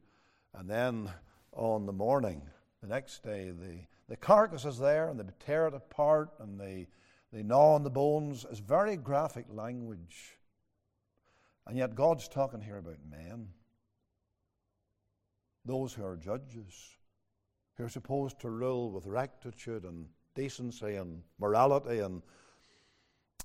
[0.53, 1.09] And then
[1.53, 2.43] on the morning,
[2.83, 3.79] the next day, the,
[4.11, 6.89] the carcass is there and they tear it apart and they,
[7.33, 8.47] they gnaw on the bones.
[8.51, 10.39] It's very graphic language.
[11.67, 13.49] And yet God's talking here about men.
[15.65, 16.97] Those who are judges,
[17.77, 22.23] who are supposed to rule with rectitude and decency and morality and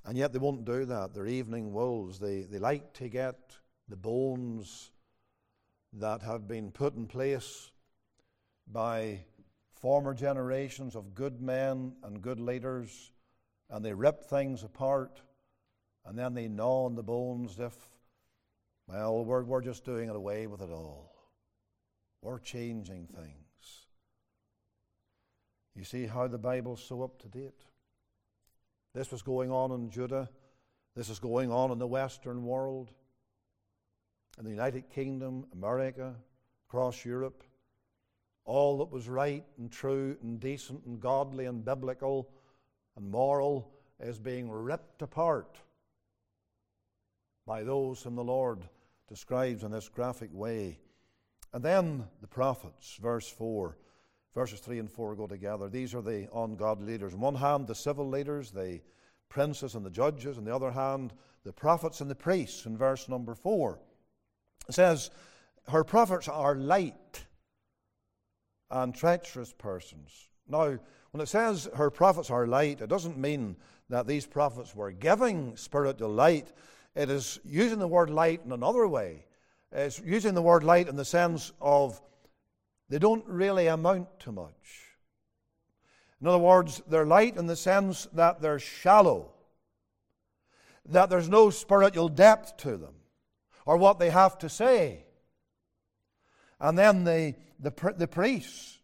[0.06, 1.12] and yet they won't do that.
[1.12, 2.20] They're evening wolves.
[2.20, 3.56] They, they like to get
[3.88, 4.92] the bones
[5.94, 7.72] that have been put in place
[8.70, 9.24] by
[9.74, 13.10] former generations of good men and good leaders,
[13.70, 15.20] and they rip things apart,
[16.04, 17.74] and then they gnaw on the bones if,
[18.86, 21.12] well, we're, we're just doing it away with it all.
[22.22, 23.86] We're changing things.
[25.74, 27.64] You see how the Bible's so up to date?
[28.94, 30.30] This was going on in Judah.
[30.94, 32.90] This is going on in the Western world
[34.38, 36.14] in the United Kingdom, America,
[36.68, 37.42] across Europe.
[38.44, 42.28] All that was right and true and decent and godly and biblical
[42.96, 43.70] and moral
[44.00, 45.58] is being ripped apart
[47.46, 48.64] by those whom the Lord
[49.08, 50.78] describes in this graphic way.
[51.52, 53.76] And then the prophets, verse 4.
[54.34, 55.68] Verses 3 and 4 go together.
[55.68, 57.14] These are the ungodly leaders.
[57.14, 58.80] On one hand, the civil leaders, the
[59.30, 60.36] princes and the judges.
[60.36, 63.78] On the other hand, the prophets and the priests, in verse number 4.
[64.68, 65.10] It says,
[65.68, 67.24] Her prophets are light
[68.70, 70.28] and treacherous persons.
[70.48, 70.78] Now,
[71.10, 73.56] when it says her prophets are light, it doesn't mean
[73.88, 76.52] that these prophets were giving spiritual light.
[76.94, 79.24] It is using the word light in another way.
[79.72, 82.00] It's using the word light in the sense of
[82.88, 84.86] they don't really amount to much.
[86.20, 89.32] In other words, they're light in the sense that they're shallow,
[90.86, 92.94] that there's no spiritual depth to them,
[93.66, 95.04] or what they have to say.
[96.58, 98.75] And then the, the, the priests,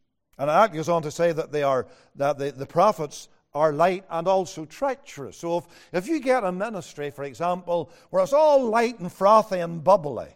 [0.42, 1.86] and it goes on to say that they are
[2.16, 5.36] that the, the prophets are light and also treacherous.
[5.36, 9.60] So if, if you get a ministry, for example, where it's all light and frothy
[9.60, 10.28] and bubbly,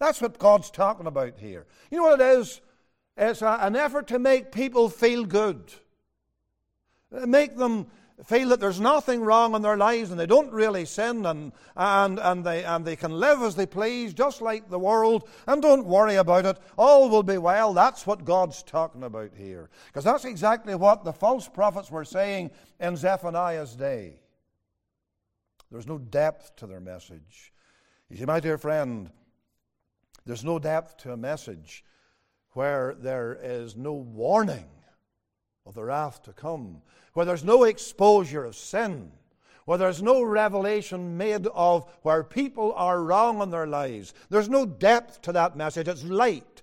[0.00, 1.66] that's what God's talking about here.
[1.90, 2.60] You know what it is?
[3.16, 5.72] It's a, an effort to make people feel good,
[7.10, 7.86] make them
[8.24, 12.18] feel that there's nothing wrong in their lives and they don't really sin and, and,
[12.18, 15.86] and, they, and they can live as they please, just like the world, and don't
[15.86, 16.58] worry about it.
[16.76, 17.72] All will be well.
[17.72, 19.70] That's what God's talking about here.
[19.86, 22.50] Because that's exactly what the false prophets were saying
[22.80, 24.20] in Zephaniah's day.
[25.70, 27.52] There's no depth to their message.
[28.08, 29.10] You see, my dear friend,
[30.24, 31.84] there's no depth to a message
[32.52, 34.66] where there is no warning
[35.68, 36.80] of the wrath to come,
[37.12, 39.12] where there's no exposure of sin,
[39.66, 44.14] where there's no revelation made of where people are wrong in their lives.
[44.30, 45.86] There's no depth to that message.
[45.86, 46.62] It's light.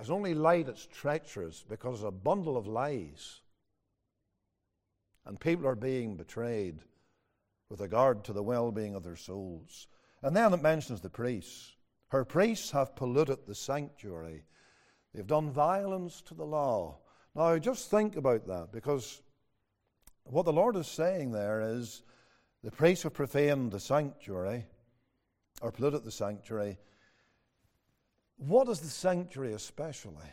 [0.00, 3.42] It's only light that's treacherous because it's a bundle of lies.
[5.26, 6.78] And people are being betrayed
[7.68, 9.88] with regard to the well being of their souls.
[10.22, 11.76] And then it mentions the priests.
[12.08, 14.44] Her priests have polluted the sanctuary.
[15.12, 16.96] They've done violence to the law.
[17.38, 19.22] Now, just think about that because
[20.24, 22.02] what the Lord is saying there is
[22.64, 24.66] the priests have profaned the sanctuary
[25.62, 26.78] or polluted the sanctuary.
[28.38, 30.26] What is the sanctuary especially?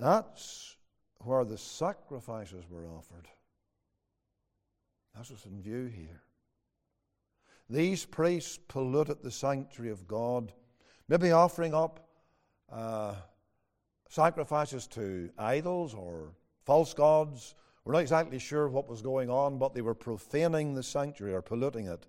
[0.00, 0.74] That's
[1.18, 3.28] where the sacrifices were offered.
[5.14, 6.22] That's what's in view here.
[7.68, 10.50] These priests polluted the sanctuary of God,
[11.08, 12.08] maybe offering up
[12.72, 13.16] uh,
[14.08, 16.32] sacrifices to idols or
[16.64, 17.54] false gods.
[17.84, 21.42] We're not exactly sure what was going on, but they were profaning the sanctuary or
[21.42, 22.06] polluting it.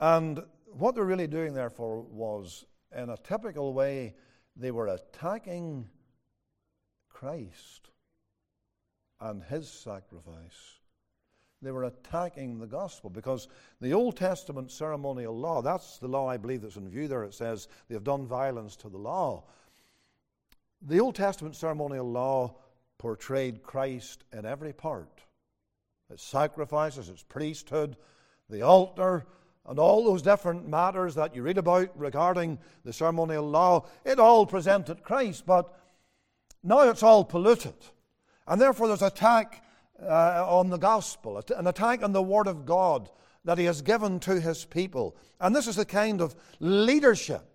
[0.00, 2.64] And what they're really doing, therefore, was
[2.96, 4.14] in a typical way,
[4.56, 5.88] they were attacking
[7.08, 7.90] Christ
[9.20, 10.78] and his sacrifice.
[11.62, 13.48] They were attacking the gospel because
[13.80, 17.24] the Old Testament ceremonial law, that's the law I believe that's in view there.
[17.24, 19.44] It says they've done violence to the law.
[20.86, 22.56] The Old Testament ceremonial law
[22.98, 25.22] portrayed Christ in every part
[26.10, 27.96] its sacrifices, its priesthood,
[28.50, 29.26] the altar,
[29.66, 33.86] and all those different matters that you read about regarding the ceremonial law.
[34.04, 35.74] It all presented Christ, but
[36.62, 37.74] now it's all polluted.
[38.46, 39.64] And therefore, there's attack
[40.02, 43.08] uh, on the gospel, an attack on the Word of God
[43.46, 45.16] that He has given to His people.
[45.40, 47.53] And this is the kind of leadership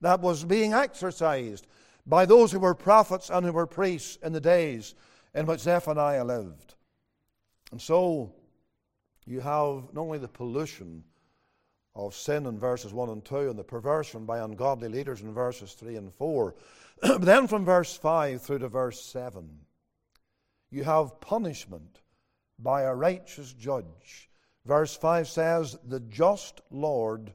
[0.00, 1.66] that was being exercised
[2.06, 4.94] by those who were prophets and who were priests in the days
[5.34, 6.74] in which Zephaniah lived.
[7.72, 8.32] And so
[9.26, 11.04] you have not only the pollution
[11.94, 15.72] of sin in verses 1 and 2 and the perversion by ungodly leaders in verses
[15.72, 16.54] 3 and 4,
[17.02, 19.48] but then from verse 5 through to verse 7,
[20.70, 22.00] you have punishment
[22.58, 24.30] by a righteous judge.
[24.66, 27.32] Verse 5 says, The just Lord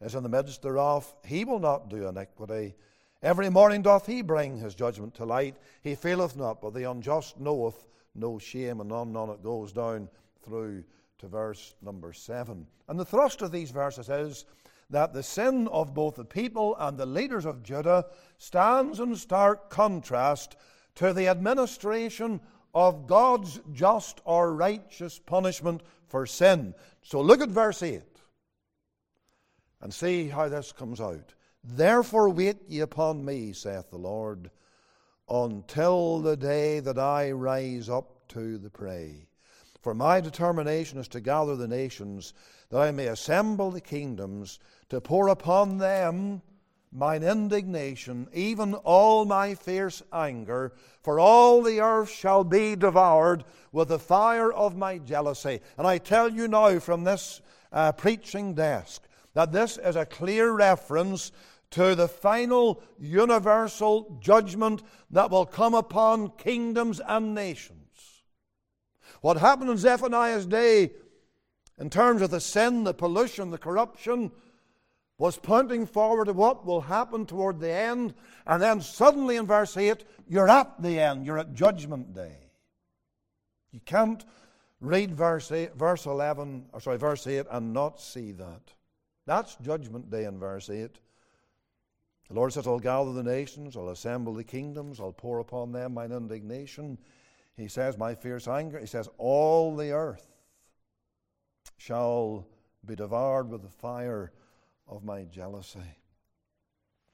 [0.00, 1.12] is in the midst thereof.
[1.24, 2.74] He will not do iniquity.
[3.22, 5.56] Every morning doth he bring his judgment to light.
[5.82, 8.80] He faileth not, but the unjust knoweth no shame.
[8.80, 10.08] And on and on it goes down
[10.44, 10.84] through
[11.18, 12.66] to verse number seven.
[12.88, 14.44] And the thrust of these verses is
[14.90, 18.06] that the sin of both the people and the leaders of Judah
[18.38, 20.56] stands in stark contrast
[20.94, 22.40] to the administration
[22.74, 26.74] of God's just or righteous punishment for sin.
[27.02, 28.02] So look at verse 8
[29.80, 31.34] and see how this comes out.
[31.64, 34.50] Therefore, wait ye upon me, saith the Lord,
[35.28, 39.28] until the day that I rise up to the prey.
[39.82, 42.34] For my determination is to gather the nations,
[42.70, 44.58] that I may assemble the kingdoms,
[44.88, 46.42] to pour upon them
[46.90, 50.72] mine indignation, even all my fierce anger,
[51.02, 55.60] for all the earth shall be devoured with the fire of my jealousy.
[55.76, 57.40] And I tell you now from this
[57.72, 59.07] uh, preaching desk
[59.38, 61.30] that this is a clear reference
[61.70, 64.82] to the final universal judgment
[65.12, 68.24] that will come upon kingdoms and nations.
[69.20, 70.90] What happened in Zephaniah's day
[71.78, 74.32] in terms of the sin, the pollution, the corruption,
[75.18, 78.14] was pointing forward to what will happen toward the end.
[78.44, 82.50] And then suddenly in verse 8, you're at the end, you're at Judgment Day.
[83.70, 84.24] You can't
[84.80, 88.72] read verse, 8, verse 11, or sorry, verse 8 and not see that.
[89.28, 90.88] That's Judgment Day in verse 8.
[92.28, 95.92] The Lord says, I'll gather the nations, I'll assemble the kingdoms, I'll pour upon them
[95.92, 96.96] mine indignation.
[97.54, 98.78] He says, My fierce anger.
[98.78, 100.26] He says, All the earth
[101.76, 102.46] shall
[102.86, 104.32] be devoured with the fire
[104.86, 105.98] of my jealousy.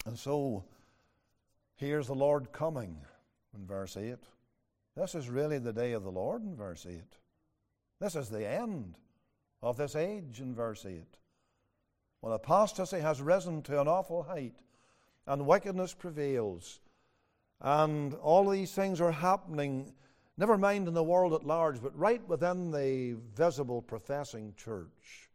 [0.07, 0.63] And so,
[1.75, 2.97] here's the Lord coming
[3.57, 4.19] in verse 8.
[4.97, 7.01] This is really the day of the Lord in verse 8.
[8.01, 8.95] This is the end
[9.63, 11.03] of this age in verse 8.
[12.25, 14.55] When apostasy has risen to an awful height
[15.27, 16.81] and wickedness prevails,
[17.61, 19.93] and all these things are happening,
[20.39, 25.29] never mind in the world at large, but right within the visible professing church,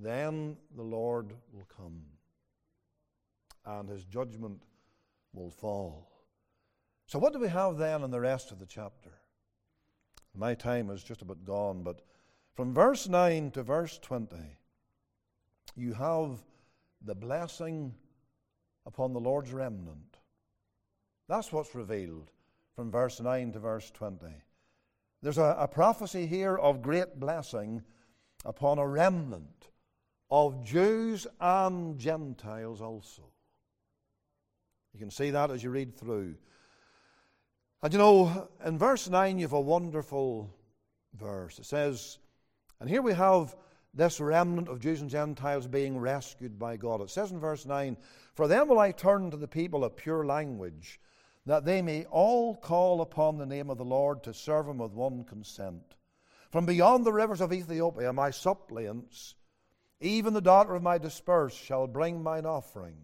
[0.00, 2.02] then the Lord will come
[3.64, 4.62] and his judgment
[5.32, 6.08] will fall.
[7.06, 9.10] So, what do we have then in the rest of the chapter?
[10.36, 12.02] My time is just about gone, but
[12.54, 14.36] from verse 9 to verse 20,
[15.74, 16.42] you have
[17.02, 17.94] the blessing
[18.86, 20.18] upon the Lord's remnant.
[21.28, 22.30] That's what's revealed
[22.74, 24.26] from verse 9 to verse 20.
[25.22, 27.82] There's a, a prophecy here of great blessing
[28.44, 29.70] upon a remnant
[30.30, 33.22] of Jews and Gentiles also.
[34.92, 36.36] You can see that as you read through.
[37.82, 40.50] And you know, in verse 9, you have a wonderful
[41.14, 41.58] verse.
[41.58, 42.18] It says,
[42.80, 43.54] and here we have
[43.96, 47.00] this remnant of Jews and Gentiles being rescued by God.
[47.00, 47.96] It says in verse 9,
[48.34, 51.00] For them will I turn to the people a pure language,
[51.46, 54.92] that they may all call upon the name of the Lord to serve him with
[54.92, 55.96] one consent.
[56.50, 59.34] From beyond the rivers of Ethiopia, my suppliants
[60.00, 62.96] even the daughter of my dispersed shall bring mine offering.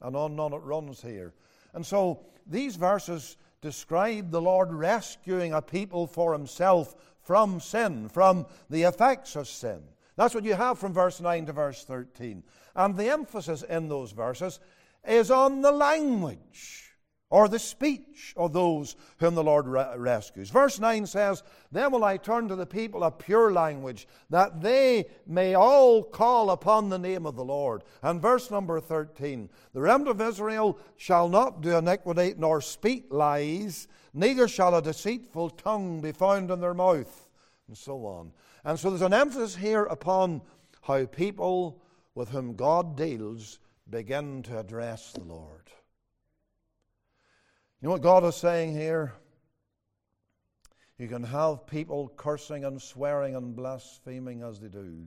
[0.00, 1.34] And on and on it runs here.
[1.74, 8.46] And so these verses describe the Lord rescuing a people for himself from sin, from
[8.68, 9.82] the effects of sin.
[10.16, 12.42] That's what you have from verse 9 to verse 13.
[12.76, 14.60] And the emphasis in those verses
[15.06, 16.84] is on the language
[17.34, 20.50] or the speech of those whom the Lord re- rescues.
[20.50, 21.42] Verse 9 says,
[21.72, 26.50] Then will I turn to the people a pure language, that they may all call
[26.50, 27.82] upon the name of the Lord.
[28.02, 33.88] And verse number 13, The remnant of Israel shall not do iniquity nor speak lies,
[34.12, 37.23] neither shall a deceitful tongue be found in their mouth,
[37.68, 38.32] and so on.
[38.64, 40.42] And so there's an emphasis here upon
[40.82, 41.82] how people
[42.14, 43.58] with whom God deals
[43.88, 45.70] begin to address the Lord.
[47.80, 49.14] You know what God is saying here?
[50.98, 55.06] You can have people cursing and swearing and blaspheming as they do.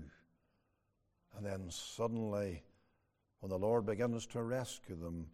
[1.36, 2.64] And then suddenly,
[3.40, 5.28] when the Lord begins to rescue them,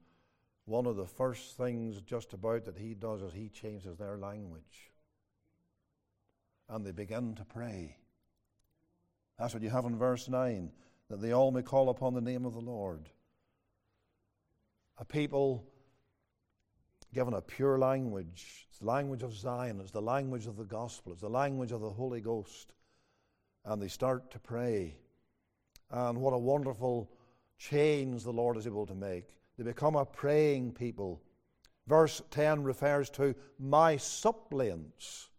[0.65, 4.92] one of the first things just about that He does is He changes their language.
[6.69, 7.97] And they begin to pray.
[9.37, 10.71] That's what you have in verse 9
[11.09, 13.09] that they all may call upon the name of the Lord.
[14.97, 15.63] A people
[17.13, 18.65] given a pure language.
[18.69, 21.81] It's the language of Zion, it's the language of the gospel, it's the language of
[21.81, 22.73] the Holy Ghost.
[23.65, 24.97] And they start to pray.
[25.91, 27.11] And what a wonderful
[27.59, 29.37] change the Lord is able to make.
[29.57, 31.21] They become a praying people.
[31.87, 35.29] Verse 10 refers to my suppliants.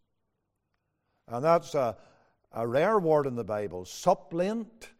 [1.28, 1.96] And that's a,
[2.52, 4.90] a rare word in the Bible, suppliant.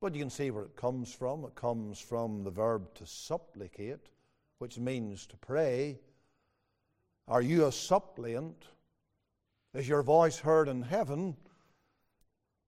[0.00, 1.44] But you can see where it comes from.
[1.44, 4.10] It comes from the verb to supplicate,
[4.58, 5.98] which means to pray.
[7.28, 8.66] Are you a suppliant?
[9.74, 11.36] Is your voice heard in heaven?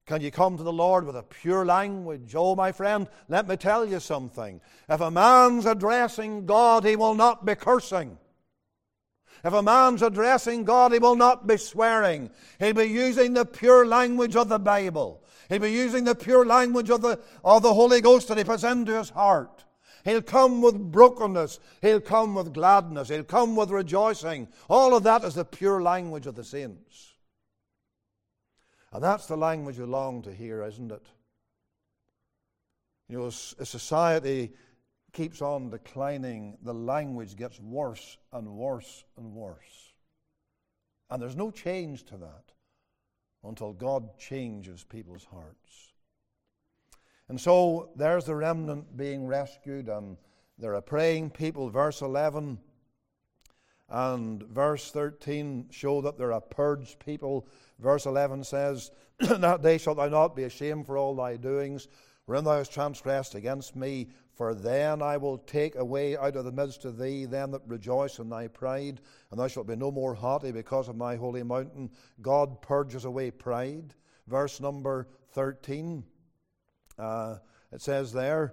[0.07, 2.34] Can you come to the Lord with a pure language?
[2.34, 4.61] Oh, my friend, let me tell you something.
[4.88, 8.16] If a man's addressing God, he will not be cursing.
[9.45, 12.30] If a man's addressing God, he will not be swearing.
[12.59, 15.22] He'll be using the pure language of the Bible.
[15.49, 18.64] He'll be using the pure language of the, of the Holy Ghost that he puts
[18.64, 19.64] into his heart.
[20.05, 21.61] He'll come with brokenness.
[21.82, 23.09] He'll come with gladness.
[23.09, 24.49] He'll come with rejoicing.
[24.68, 27.14] All of that is the pure language of the saints.
[28.93, 31.07] And that's the language we long to hear, isn't it?
[33.09, 34.53] You know, a society
[35.13, 39.93] keeps on declining, the language gets worse and worse and worse.
[41.11, 42.53] And there's no change to that
[43.45, 45.93] until God changes people's hearts.
[47.29, 50.17] And so there's the remnant being rescued, and
[50.59, 51.69] they're a praying people.
[51.69, 52.59] Verse 11
[53.91, 57.47] and verse 13 show that they're a purged people.
[57.79, 61.89] Verse 11 says, That day shalt thou not be ashamed for all thy doings,
[62.29, 64.07] wherein thou hast transgressed against me.
[64.35, 68.18] For then I will take away out of the midst of thee them that rejoice
[68.18, 69.01] in thy pride,
[69.31, 71.91] and thou shalt be no more haughty because of my holy mountain.
[72.20, 73.95] God purges away pride.
[74.26, 76.05] Verse number 13.
[76.99, 77.37] Uh,
[77.72, 78.53] it says there,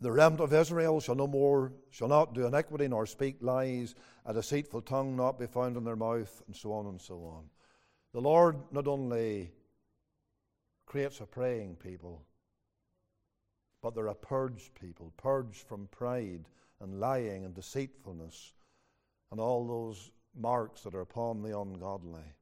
[0.00, 3.94] the remnant of Israel shall no more shall not do iniquity nor speak lies,
[4.26, 7.44] a deceitful tongue not be found in their mouth, and so on and so on.
[8.14, 9.52] The Lord not only
[10.86, 12.24] creates a praying people,
[13.82, 16.44] but they're a purged people, purged from pride
[16.80, 18.54] and lying and deceitfulness
[19.30, 22.34] and all those marks that are upon the ungodly.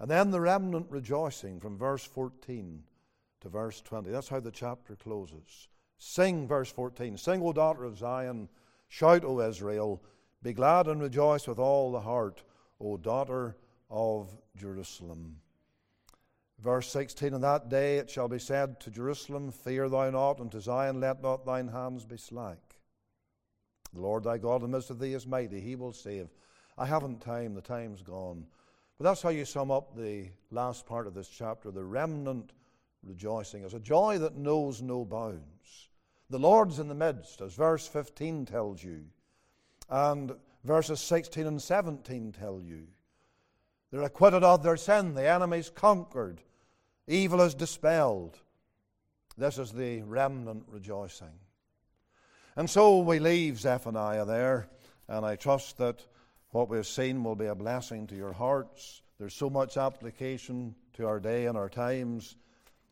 [0.00, 2.82] And then the remnant rejoicing from verse 14
[3.40, 4.10] to verse 20.
[4.10, 5.68] That's how the chapter closes.
[5.98, 7.16] Sing, verse 14.
[7.16, 8.48] Sing, O daughter of Zion.
[8.88, 10.02] Shout, O Israel.
[10.42, 12.42] Be glad and rejoice with all the heart,
[12.80, 13.56] O daughter
[13.90, 15.40] of Jerusalem.
[16.62, 20.50] Verse 16 In that day it shall be said to Jerusalem, Fear thou not, and
[20.52, 22.58] to Zion, Let not thine hands be slack.
[23.94, 26.28] The Lord thy God in the midst of thee is mighty, he will save.
[26.76, 28.46] I haven't time, the time's gone.
[28.98, 31.70] But that's how you sum up the last part of this chapter.
[31.70, 32.52] The remnant
[33.04, 35.88] rejoicing is a joy that knows no bounds.
[36.30, 39.04] The Lord's in the midst, as verse 15 tells you,
[39.88, 40.34] and
[40.64, 42.88] verses 16 and 17 tell you.
[43.90, 46.42] They're acquitted of their sin, the enemy's conquered.
[47.08, 48.38] Evil is dispelled.
[49.38, 51.32] This is the remnant rejoicing.
[52.54, 54.68] And so we leave Zephaniah there,
[55.08, 56.04] and I trust that
[56.50, 59.00] what we've seen will be a blessing to your hearts.
[59.18, 62.36] There's so much application to our day and our times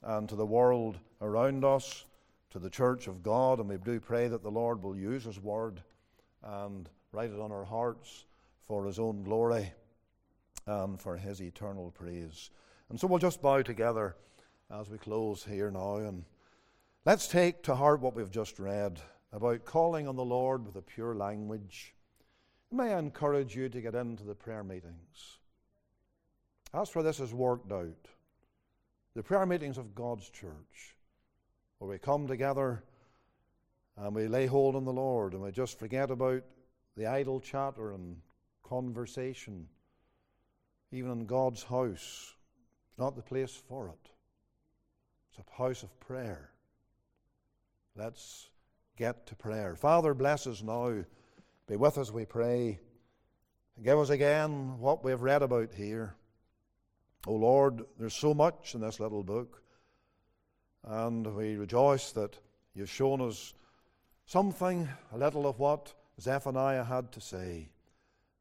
[0.03, 2.07] and to the world around us,
[2.53, 5.39] to the church of God, and we do pray that the Lord will use His
[5.39, 5.83] word
[6.43, 8.25] and write it on our hearts
[8.62, 9.75] for His own glory
[10.67, 12.49] and for His eternal praise.
[12.89, 14.16] And so we'll just bow together
[14.70, 15.97] as we close here now.
[15.97, 16.24] And
[17.05, 19.01] let's take to heart what we've just read
[19.32, 21.95] about calling on the Lord with a pure language.
[22.70, 25.39] May I encourage you to get into the prayer meetings.
[26.72, 28.09] As for this is worked out,
[29.14, 30.97] the prayer meetings of God's church,
[31.78, 32.84] where we come together
[33.97, 36.43] and we lay hold on the Lord and we just forget about
[36.97, 38.16] the idle chatter and
[38.62, 39.68] conversation,
[40.93, 42.36] even in God's house
[42.99, 44.11] not the place for it.
[45.30, 46.51] It's a house of prayer.
[47.94, 48.49] Let's
[48.97, 49.74] get to prayer.
[49.74, 51.05] Father, bless us now.
[51.66, 52.78] Be with us, we pray.
[53.82, 56.14] Give us again what we've read about here.
[57.26, 59.62] Oh Lord, there's so much in this little book.
[60.84, 62.38] And we rejoice that
[62.74, 63.53] you've shown us
[64.26, 67.68] something, a little of what Zephaniah had to say.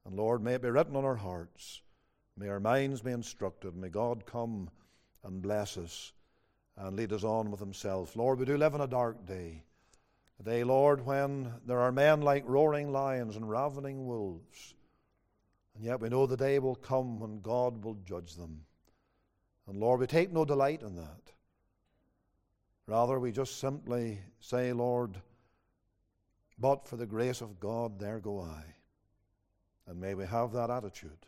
[0.05, 1.81] And Lord, may it be written on our hearts.
[2.38, 3.75] May our minds be instructed.
[3.75, 4.69] May God come
[5.23, 6.11] and bless us
[6.77, 8.15] and lead us on with Himself.
[8.15, 9.63] Lord, we do live in a dark day.
[10.41, 14.73] A day, Lord, when there are men like roaring lions and ravening wolves.
[15.75, 18.65] And yet we know the day will come when God will judge them.
[19.67, 21.31] And Lord, we take no delight in that.
[22.88, 25.17] Rather, we just simply say, Lord,
[26.59, 28.63] but for the grace of God, there go I.
[29.88, 31.25] And may we have that attitude.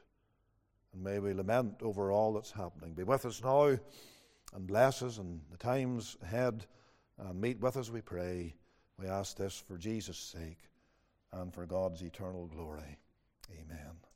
[0.97, 2.93] And may we lament over all that's happening.
[2.93, 3.77] Be with us now
[4.55, 6.65] and bless us in the times ahead
[7.19, 8.55] and meet with us, we pray.
[8.99, 10.57] We ask this for Jesus' sake
[11.31, 12.97] and for God's eternal glory.
[13.51, 14.06] Amen.